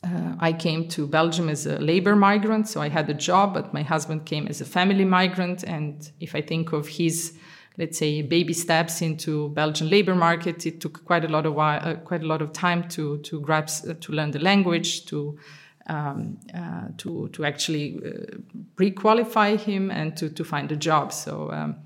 uh, 0.04 0.36
I 0.38 0.52
came 0.52 0.86
to 0.90 1.08
Belgium 1.08 1.48
as 1.48 1.66
a 1.66 1.76
labor 1.80 2.14
migrant, 2.14 2.68
so 2.68 2.80
I 2.80 2.88
had 2.88 3.10
a 3.10 3.14
job, 3.14 3.52
but 3.52 3.74
my 3.74 3.82
husband 3.82 4.26
came 4.26 4.46
as 4.46 4.60
a 4.60 4.64
family 4.64 5.04
migrant. 5.04 5.64
And 5.64 6.08
if 6.20 6.36
I 6.36 6.40
think 6.40 6.72
of 6.72 6.86
his 6.86 7.36
let's 7.78 7.96
say 7.96 8.22
baby 8.22 8.52
steps 8.52 9.00
into 9.00 9.50
Belgian 9.50 9.88
labor 9.88 10.14
market. 10.14 10.66
It 10.66 10.80
took 10.80 11.04
quite 11.04 11.24
a 11.24 11.28
lot 11.28 11.46
of 11.46 11.54
while, 11.54 11.80
uh, 11.82 11.94
quite 11.94 12.22
a 12.22 12.26
lot 12.26 12.42
of 12.42 12.52
time 12.52 12.88
to 12.90 13.18
to 13.18 13.40
grasp 13.40 13.88
uh, 13.88 13.94
to 14.00 14.12
learn 14.12 14.32
the 14.32 14.40
language 14.40 15.06
to 15.06 15.38
um, 15.86 16.38
uh, 16.54 16.88
to 16.98 17.28
to 17.28 17.44
actually 17.44 17.98
uh, 18.04 18.36
pre-qualify 18.76 19.56
him 19.56 19.90
and 19.90 20.16
to 20.16 20.28
to 20.28 20.44
find 20.44 20.72
a 20.72 20.76
job. 20.76 21.12
So 21.12 21.50
um, 21.52 21.76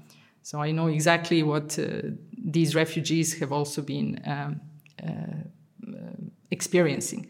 so 0.43 0.61
I 0.61 0.73
know 0.73 0.89
exactly 0.89 1.43
what 1.43 1.79
uh, 1.79 1.85
these 2.53 2.75
refugees 2.75 3.39
have 3.39 3.53
also 3.53 3.83
been 3.83 4.21
um, 4.27 4.61
uh, 5.03 5.43
experiencing. 6.51 7.29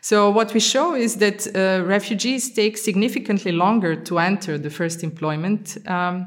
So 0.00 0.30
what 0.30 0.52
we 0.52 0.60
show 0.60 0.94
is 0.94 1.16
that 1.16 1.46
refugees 1.86 2.52
take 2.52 2.76
significantly 2.76 3.52
longer 3.52 3.94
to 3.94 4.18
enter 4.18 4.58
the 4.58 4.70
first 4.70 5.04
employment. 5.04 5.78
Um, 5.86 6.26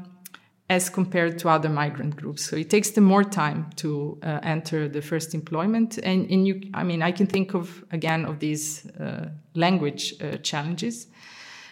as 0.68 0.90
compared 0.90 1.38
to 1.38 1.48
other 1.48 1.68
migrant 1.68 2.16
groups. 2.16 2.42
So 2.42 2.56
it 2.56 2.68
takes 2.70 2.90
them 2.90 3.04
more 3.04 3.22
time 3.22 3.70
to 3.76 4.18
uh, 4.22 4.40
enter 4.42 4.88
the 4.88 5.00
first 5.00 5.32
employment. 5.32 5.98
And, 5.98 6.28
and, 6.30 6.46
you, 6.46 6.60
I 6.74 6.82
mean, 6.82 7.02
I 7.02 7.12
can 7.12 7.28
think 7.28 7.54
of, 7.54 7.84
again, 7.92 8.24
of 8.24 8.40
these 8.40 8.84
uh, 8.98 9.28
language 9.54 10.14
uh, 10.20 10.38
challenges. 10.38 11.06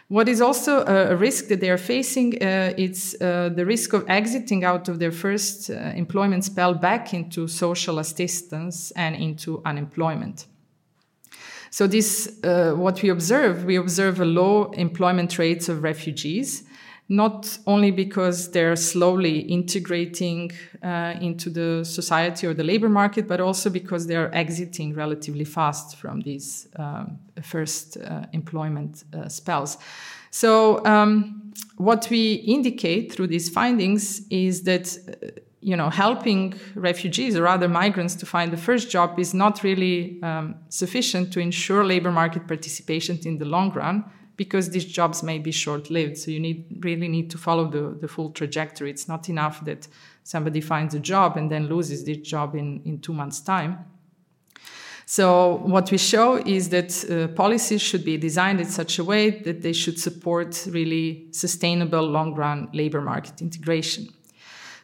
What 0.09 0.28
is 0.28 0.40
also 0.40 0.85
a, 0.85 1.16
risk 1.16 1.48
that 1.48 1.61
they 1.61 1.70
are 1.70 1.78
facing, 1.78 2.40
uh, 2.40 2.74
it's 2.76 3.20
uh, 3.20 3.50
the 3.52 3.66
risk 3.66 3.94
of 3.94 4.04
exiting 4.09 4.62
out 4.62 4.88
of 4.88 4.98
their 4.98 5.11
first 5.11 5.70
uh, 5.70 5.74
employment 5.96 6.44
spell 6.44 6.74
back 6.74 7.14
into 7.14 7.48
social 7.48 7.98
assistance 7.98 8.92
and 8.92 9.16
into 9.16 9.61
unemployment. 9.64 10.46
So 11.70 11.88
this, 11.88 12.38
what 12.42 13.02
we 13.02 13.09
observe, 13.09 13.64
we 13.64 13.74
observe 13.74 14.20
a 14.20 14.24
low 14.24 14.70
employment 14.72 15.37
rates 15.38 15.68
of 15.68 15.83
refugees, 15.83 16.62
not 17.08 17.58
only 17.66 17.90
because 17.90 18.50
they're 18.50 18.76
slowly 18.76 19.40
integrating 19.40 20.50
uh, 20.82 21.14
into 21.20 21.50
the 21.50 21.84
society 21.84 22.46
or 22.46 22.54
the 22.54 22.64
labor 22.64 22.88
market, 22.88 23.28
but 23.28 23.40
also 23.40 23.68
because 23.68 24.06
they're 24.06 24.34
exiting 24.34 24.94
relatively 24.94 25.44
fast 25.44 25.96
from 25.96 26.20
these 26.22 26.66
um, 26.76 27.18
first 27.42 27.98
uh, 27.98 28.24
employment 28.32 29.04
uh, 29.12 29.28
spells. 29.28 29.76
So, 30.30 30.84
um, 30.86 31.52
what 31.76 32.08
we 32.10 32.34
indicate 32.34 33.12
through 33.12 33.26
these 33.28 33.48
findings 33.50 34.26
is 34.28 34.62
that 34.62 34.96
uh, 34.96 35.40
you 35.60 35.76
know, 35.76 35.88
helping 35.88 36.52
refugees 36.74 37.36
or 37.36 37.46
other 37.46 37.68
migrants 37.68 38.14
to 38.16 38.26
find 38.26 38.52
the 38.52 38.56
first 38.58 38.90
job 38.90 39.18
is 39.18 39.32
not 39.32 39.62
really 39.62 40.22
um, 40.22 40.56
sufficient 40.68 41.32
to 41.32 41.40
ensure 41.40 41.84
labor 41.84 42.12
market 42.12 42.46
participation 42.46 43.18
in 43.24 43.38
the 43.38 43.46
long 43.46 43.72
run 43.72 44.04
because 44.37 44.70
these 44.70 44.85
jobs 44.85 45.23
may 45.23 45.38
be 45.38 45.53
short-lived. 45.53 46.18
So 46.18 46.31
you 46.31 46.40
need 46.40 46.85
really 46.85 47.09
need 47.09 47.31
to 47.31 47.38
follow 47.38 47.68
the, 47.68 47.97
the 48.01 48.09
full 48.09 48.31
trajectory. 48.31 48.90
It's 48.90 49.09
not 49.09 49.29
enough 49.29 49.64
that 49.64 49.88
somebody 50.23 50.61
finds 50.61 50.94
a 50.94 51.01
job 51.01 51.37
and 51.37 51.51
then 51.51 51.68
loses 51.68 52.05
this 52.05 52.18
job 52.18 52.55
in, 52.55 52.83
in 52.85 52.99
two 53.01 53.12
months' 53.12 53.40
time. 53.40 53.79
So 55.07 55.57
what 55.57 55.90
we 55.90 55.99
show 55.99 56.37
is 56.37 56.70
that 56.70 57.11
uh, 57.11 57.29
policies 57.35 57.83
should 57.83 58.05
be 58.05 58.16
designed 58.16 58.61
in 58.61 58.66
such 58.66 58.99
a 58.99 59.05
way 59.05 59.31
that 59.42 59.61
they 59.61 59.75
should 59.75 59.99
support 59.99 60.66
really 60.70 61.27
sustainable 61.31 62.03
long-run 62.03 62.70
labor 62.73 63.03
market 63.03 63.42
integration. 63.42 64.09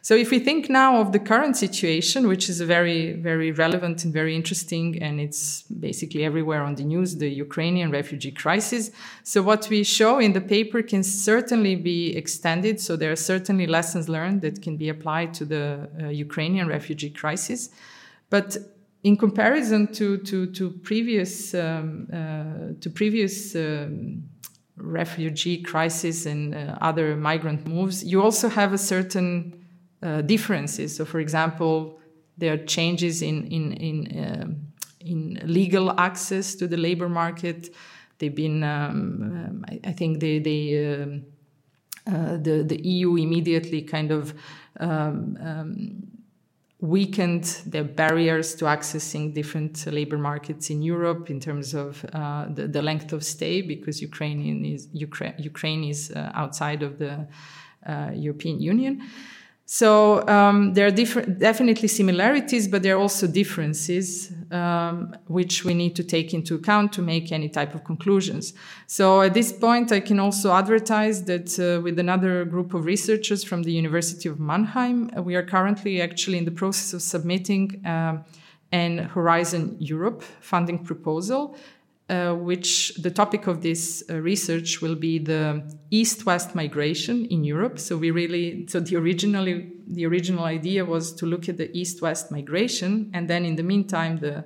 So 0.03 0.15
if 0.15 0.31
we 0.31 0.39
think 0.39 0.67
now 0.67 0.99
of 0.99 1.11
the 1.11 1.19
current 1.19 1.55
situation, 1.55 2.27
which 2.27 2.49
is 2.49 2.59
very, 2.59 3.13
very 3.13 3.51
relevant 3.51 4.03
and 4.03 4.11
very 4.11 4.35
interesting, 4.35 5.01
and 5.01 5.21
it's 5.21 5.61
basically 5.63 6.25
everywhere 6.25 6.63
on 6.63 6.73
the 6.73 6.83
news, 6.83 7.17
the 7.17 7.29
Ukrainian 7.29 7.91
refugee 7.91 8.31
crisis. 8.31 8.89
So 9.23 9.43
what 9.43 9.69
we 9.69 9.83
show 9.83 10.17
in 10.17 10.33
the 10.33 10.41
paper 10.41 10.81
can 10.81 11.03
certainly 11.03 11.75
be 11.75 12.17
extended. 12.17 12.81
So 12.81 12.95
there 12.95 13.11
are 13.11 13.15
certainly 13.15 13.67
lessons 13.67 14.09
learned 14.09 14.41
that 14.41 14.63
can 14.63 14.75
be 14.75 14.89
applied 14.89 15.35
to 15.35 15.45
the 15.45 15.87
uh, 16.01 16.07
Ukrainian 16.07 16.67
refugee 16.67 17.11
crisis. 17.11 17.69
But 18.31 18.57
in 19.03 19.17
comparison 19.17 19.93
to, 19.93 20.17
to, 20.17 20.47
to 20.47 20.71
previous, 20.81 21.53
um, 21.53 22.07
uh, 22.11 22.73
to 22.81 22.89
previous 22.89 23.55
um, 23.55 24.23
refugee 24.77 25.61
crisis 25.61 26.25
and 26.25 26.55
uh, 26.55 26.77
other 26.81 27.15
migrant 27.15 27.67
moves, 27.67 28.03
you 28.03 28.19
also 28.23 28.49
have 28.49 28.73
a 28.73 28.79
certain 28.79 29.60
uh, 30.01 30.21
differences. 30.21 30.95
So, 30.95 31.05
for 31.05 31.19
example, 31.19 31.99
there 32.37 32.53
are 32.53 32.65
changes 32.65 33.21
in 33.21 33.47
in 33.47 33.73
in, 33.73 34.41
um, 34.41 34.55
in 34.99 35.39
legal 35.43 35.99
access 35.99 36.55
to 36.55 36.67
the 36.67 36.77
labor 36.77 37.09
market. 37.09 37.73
They've 38.17 38.35
been, 38.35 38.63
um, 38.63 39.21
um, 39.33 39.65
I, 39.67 39.79
I, 39.89 39.91
think, 39.93 40.19
they 40.19 40.39
they 40.39 40.93
um, 40.95 41.25
uh, 42.07 42.37
the 42.37 42.63
the 42.63 42.79
EU 42.83 43.15
immediately 43.15 43.81
kind 43.81 44.11
of 44.11 44.33
um, 44.79 45.37
um, 45.41 46.11
weakened 46.81 47.43
the 47.67 47.83
barriers 47.83 48.55
to 48.55 48.65
accessing 48.65 49.33
different 49.33 49.85
labor 49.85 50.17
markets 50.17 50.71
in 50.71 50.81
Europe 50.81 51.29
in 51.29 51.39
terms 51.39 51.75
of 51.75 52.03
uh, 52.13 52.47
the, 52.49 52.67
the, 52.67 52.81
length 52.81 53.13
of 53.13 53.23
stay 53.23 53.61
because 53.61 54.01
Ukrainian 54.01 54.65
is 54.65 54.87
Ukraine, 54.91 55.35
Ukraine 55.37 55.83
is 55.83 56.11
uh, 56.11 56.31
outside 56.33 56.81
of 56.81 56.97
the 56.97 57.27
uh, 57.85 58.09
European 58.15 58.59
Union. 58.59 59.03
So 59.73 60.27
um, 60.27 60.73
there 60.73 60.85
are 60.85 60.91
different, 60.91 61.39
definitely 61.39 61.87
similarities, 61.87 62.67
but 62.67 62.83
there 62.83 62.97
are 62.97 62.99
also 62.99 63.25
differences, 63.25 64.29
um, 64.51 65.15
which 65.27 65.63
we 65.63 65.73
need 65.73 65.95
to 65.95 66.03
take 66.03 66.33
into 66.33 66.55
account 66.55 66.91
to 66.91 67.01
make 67.01 67.31
any 67.31 67.47
type 67.47 67.73
of 67.73 67.85
conclusions. 67.85 68.53
So 68.87 69.21
at 69.21 69.33
this 69.33 69.53
point, 69.53 69.93
I 69.93 70.01
can 70.01 70.19
also 70.19 70.51
advertise 70.51 71.23
that 71.23 71.57
uh, 71.57 71.81
with 71.81 71.99
another 71.99 72.43
group 72.43 72.73
of 72.73 72.83
researchers 72.83 73.45
from 73.45 73.63
the 73.63 73.71
University 73.71 74.27
of 74.27 74.41
Mannheim, 74.41 75.09
uh, 75.15 75.23
we 75.23 75.35
are 75.35 75.43
currently 75.43 76.01
actually 76.01 76.37
in 76.37 76.43
the 76.43 76.51
process 76.51 76.91
of 76.91 77.01
submitting 77.01 77.81
um, 77.85 78.25
an 78.73 78.97
Horizon 78.97 79.77
Europe 79.79 80.21
funding 80.41 80.79
proposal 80.79 81.55
uh, 82.11 82.33
which 82.33 82.93
the 82.95 83.09
topic 83.09 83.47
of 83.47 83.61
this 83.61 84.03
uh, 84.09 84.15
research 84.15 84.81
will 84.81 84.95
be 84.95 85.17
the 85.17 85.63
east-west 85.91 86.53
migration 86.53 87.25
in 87.27 87.45
Europe. 87.45 87.79
So 87.79 87.95
we 87.95 88.11
really, 88.11 88.67
so 88.67 88.81
the 88.81 88.97
originally 88.97 89.71
the 89.87 90.05
original 90.05 90.43
idea 90.43 90.83
was 90.83 91.13
to 91.13 91.25
look 91.25 91.47
at 91.47 91.55
the 91.55 91.69
east-west 91.71 92.29
migration, 92.29 93.09
and 93.13 93.29
then 93.29 93.45
in 93.45 93.55
the 93.55 93.63
meantime 93.63 94.17
the 94.17 94.43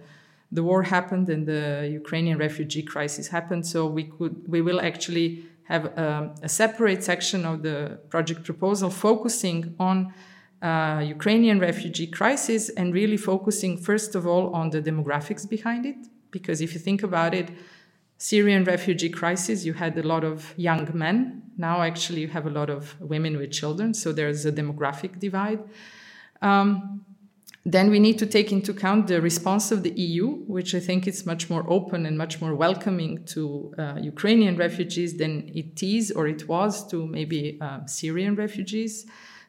the 0.52 0.64
war 0.64 0.84
happened 0.84 1.28
and 1.30 1.48
the 1.48 1.90
Ukrainian 1.92 2.38
refugee 2.38 2.84
crisis 2.84 3.30
happened. 3.30 3.66
So 3.66 3.88
we 3.88 4.04
could 4.04 4.48
we 4.48 4.62
will 4.62 4.80
actually 4.80 5.46
have 5.64 5.86
um, 5.98 6.36
a 6.44 6.50
separate 6.50 7.04
section 7.04 7.46
of 7.46 7.64
the 7.64 7.98
project 8.10 8.44
proposal 8.44 8.92
focusing 8.92 9.74
on 9.80 10.14
uh, 10.62 11.02
Ukrainian 11.18 11.60
refugee 11.60 12.08
crisis 12.20 12.70
and 12.70 12.94
really 12.94 13.18
focusing 13.18 13.76
first 13.78 14.14
of 14.14 14.28
all 14.28 14.54
on 14.54 14.70
the 14.70 14.82
demographics 14.84 15.50
behind 15.50 15.88
it 15.88 15.98
because 16.38 16.60
if 16.60 16.74
you 16.74 16.82
think 16.90 17.02
about 17.02 17.34
it, 17.34 17.48
Syrian 18.18 18.64
refugee 18.66 19.10
crisis, 19.10 19.64
you 19.68 19.74
had 19.74 19.98
a 19.98 20.04
lot 20.14 20.24
of 20.32 20.54
young 20.58 20.86
men. 20.94 21.44
Now, 21.58 21.82
actually, 21.82 22.22
you 22.26 22.28
have 22.38 22.46
a 22.46 22.50
lot 22.50 22.70
of 22.70 22.82
women 23.00 23.38
with 23.38 23.52
children. 23.52 23.94
So 23.94 24.12
there's 24.12 24.46
a 24.46 24.52
demographic 24.52 25.20
divide. 25.28 25.62
Um, 26.42 27.06
then 27.76 27.90
we 27.90 28.00
need 28.00 28.18
to 28.20 28.26
take 28.26 28.52
into 28.52 28.72
account 28.72 29.08
the 29.08 29.22
response 29.22 29.72
of 29.72 29.80
the 29.84 29.94
EU, 30.08 30.28
which 30.58 30.76
I 30.76 30.82
think 30.82 31.08
is 31.08 31.26
much 31.26 31.50
more 31.50 31.66
open 31.78 32.06
and 32.06 32.18
much 32.18 32.42
more 32.42 32.54
welcoming 32.54 33.24
to 33.34 33.74
uh, 33.78 33.96
Ukrainian 34.14 34.56
refugees 34.58 35.12
than 35.22 35.34
it 35.62 35.82
is 35.82 36.12
or 36.12 36.28
it 36.28 36.48
was 36.48 36.86
to 36.92 37.08
maybe 37.08 37.58
uh, 37.62 37.86
Syrian 37.86 38.36
refugees. 38.36 38.94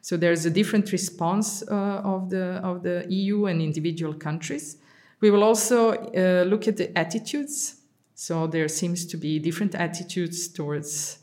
So 0.01 0.15
there's 0.15 0.45
a 0.45 0.49
different 0.59 0.91
response 0.93 1.47
uh, 1.69 2.13
of 2.13 2.29
the 2.29 2.45
of 2.71 2.81
the 2.87 2.97
EU 3.09 3.37
and 3.49 3.61
individual 3.61 4.13
countries. 4.27 4.77
We 5.19 5.31
will 5.31 5.43
also 5.43 5.91
uh, 5.91 6.43
look 6.43 6.67
at 6.67 6.77
the 6.77 6.95
attitudes. 6.97 7.75
So 8.13 8.47
there 8.47 8.67
seems 8.67 9.05
to 9.07 9.17
be 9.17 9.39
different 9.39 9.75
attitudes 9.75 10.47
towards 10.47 11.19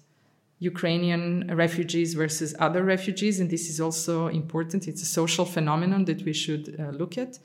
Ukrainian 0.58 1.50
refugees 1.54 2.14
versus 2.14 2.54
other 2.58 2.84
refugees, 2.84 3.40
and 3.40 3.50
this 3.50 3.68
is 3.68 3.80
also 3.80 4.28
important. 4.28 4.88
It's 4.88 5.02
a 5.02 5.06
social 5.06 5.44
phenomenon 5.44 6.04
that 6.06 6.24
we 6.24 6.32
should 6.32 6.76
uh, 6.78 6.90
look 6.90 7.18
at. 7.18 7.38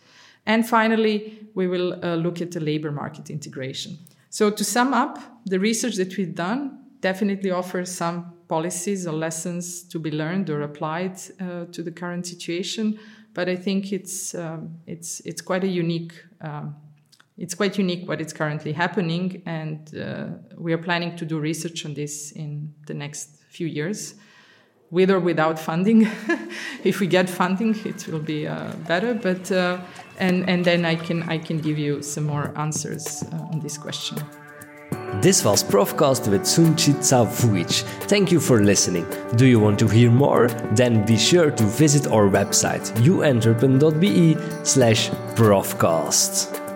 And 0.46 0.68
finally, 0.68 1.48
we 1.54 1.68
will 1.68 2.04
uh, 2.04 2.16
look 2.16 2.42
at 2.42 2.52
the 2.52 2.60
labor 2.60 2.92
market 2.92 3.30
integration. 3.30 3.98
So, 4.30 4.50
to 4.52 4.64
sum 4.64 4.94
up, 4.94 5.20
the 5.46 5.60
research 5.60 5.96
that 5.96 6.16
we've 6.16 6.36
done 6.36 6.80
definitely 7.02 7.52
offers 7.52 7.92
some 7.92 8.34
policies 8.48 9.06
or 9.08 9.14
lessons 9.14 9.84
to 9.84 10.00
be 10.00 10.12
learned 10.12 10.50
or 10.50 10.62
applied 10.62 11.18
uh, 11.40 11.66
to 11.72 11.84
the 11.84 11.92
current 11.92 12.26
situation 12.26 13.00
but 13.34 13.48
I 13.48 13.56
think 13.56 13.94
it's 13.94 14.36
um, 14.36 14.80
it's 14.88 15.22
it's 15.22 15.42
quite 15.42 15.64
a 15.64 15.68
unique. 15.68 16.14
Um, 16.42 16.76
it's 17.38 17.56
quite 17.56 17.78
unique 17.78 18.08
what 18.08 18.20
is 18.20 18.34
currently 18.34 18.74
happening, 18.74 19.42
and 19.46 19.96
uh, 19.96 20.26
we 20.58 20.74
are 20.74 20.78
planning 20.78 21.16
to 21.16 21.26
do 21.26 21.40
research 21.40 21.86
on 21.86 21.94
this 21.94 22.32
in 22.34 22.74
the 22.86 22.94
next 22.94 23.30
few 23.50 23.68
years, 23.68 24.16
with 24.92 25.10
or 25.10 25.20
without 25.20 25.58
funding. 25.58 26.08
if 26.84 27.00
we 27.00 27.08
get 27.08 27.30
funding, 27.30 27.76
it 27.86 28.08
will 28.08 28.20
be 28.20 28.46
uh, 28.46 28.74
better. 28.88 29.14
But 29.14 29.50
uh, 29.52 29.80
and 30.20 30.50
and 30.50 30.66
then 30.66 30.84
I 30.84 30.96
can 30.96 31.24
I 31.24 31.38
can 31.38 31.60
give 31.60 31.80
you 31.80 32.02
some 32.02 32.26
more 32.26 32.52
answers 32.58 33.24
uh, 33.24 33.54
on 33.54 33.62
this 33.62 33.78
question. 33.78 34.18
This 35.16 35.44
was 35.44 35.64
Profcast 35.64 36.30
with 36.30 36.44
Sunčica 36.44 37.26
Vujić. 37.26 37.84
Thank 38.08 38.32
you 38.32 38.40
for 38.40 38.62
listening. 38.62 39.06
Do 39.36 39.46
you 39.46 39.60
want 39.60 39.78
to 39.80 39.88
hear 39.88 40.10
more? 40.10 40.48
Then 40.76 41.06
be 41.06 41.18
sure 41.18 41.52
to 41.52 41.64
visit 41.64 42.08
our 42.08 42.30
website 42.30 42.90
uantwerpen.be 43.04 44.38
slash 44.64 45.10
profcast. 45.36 46.69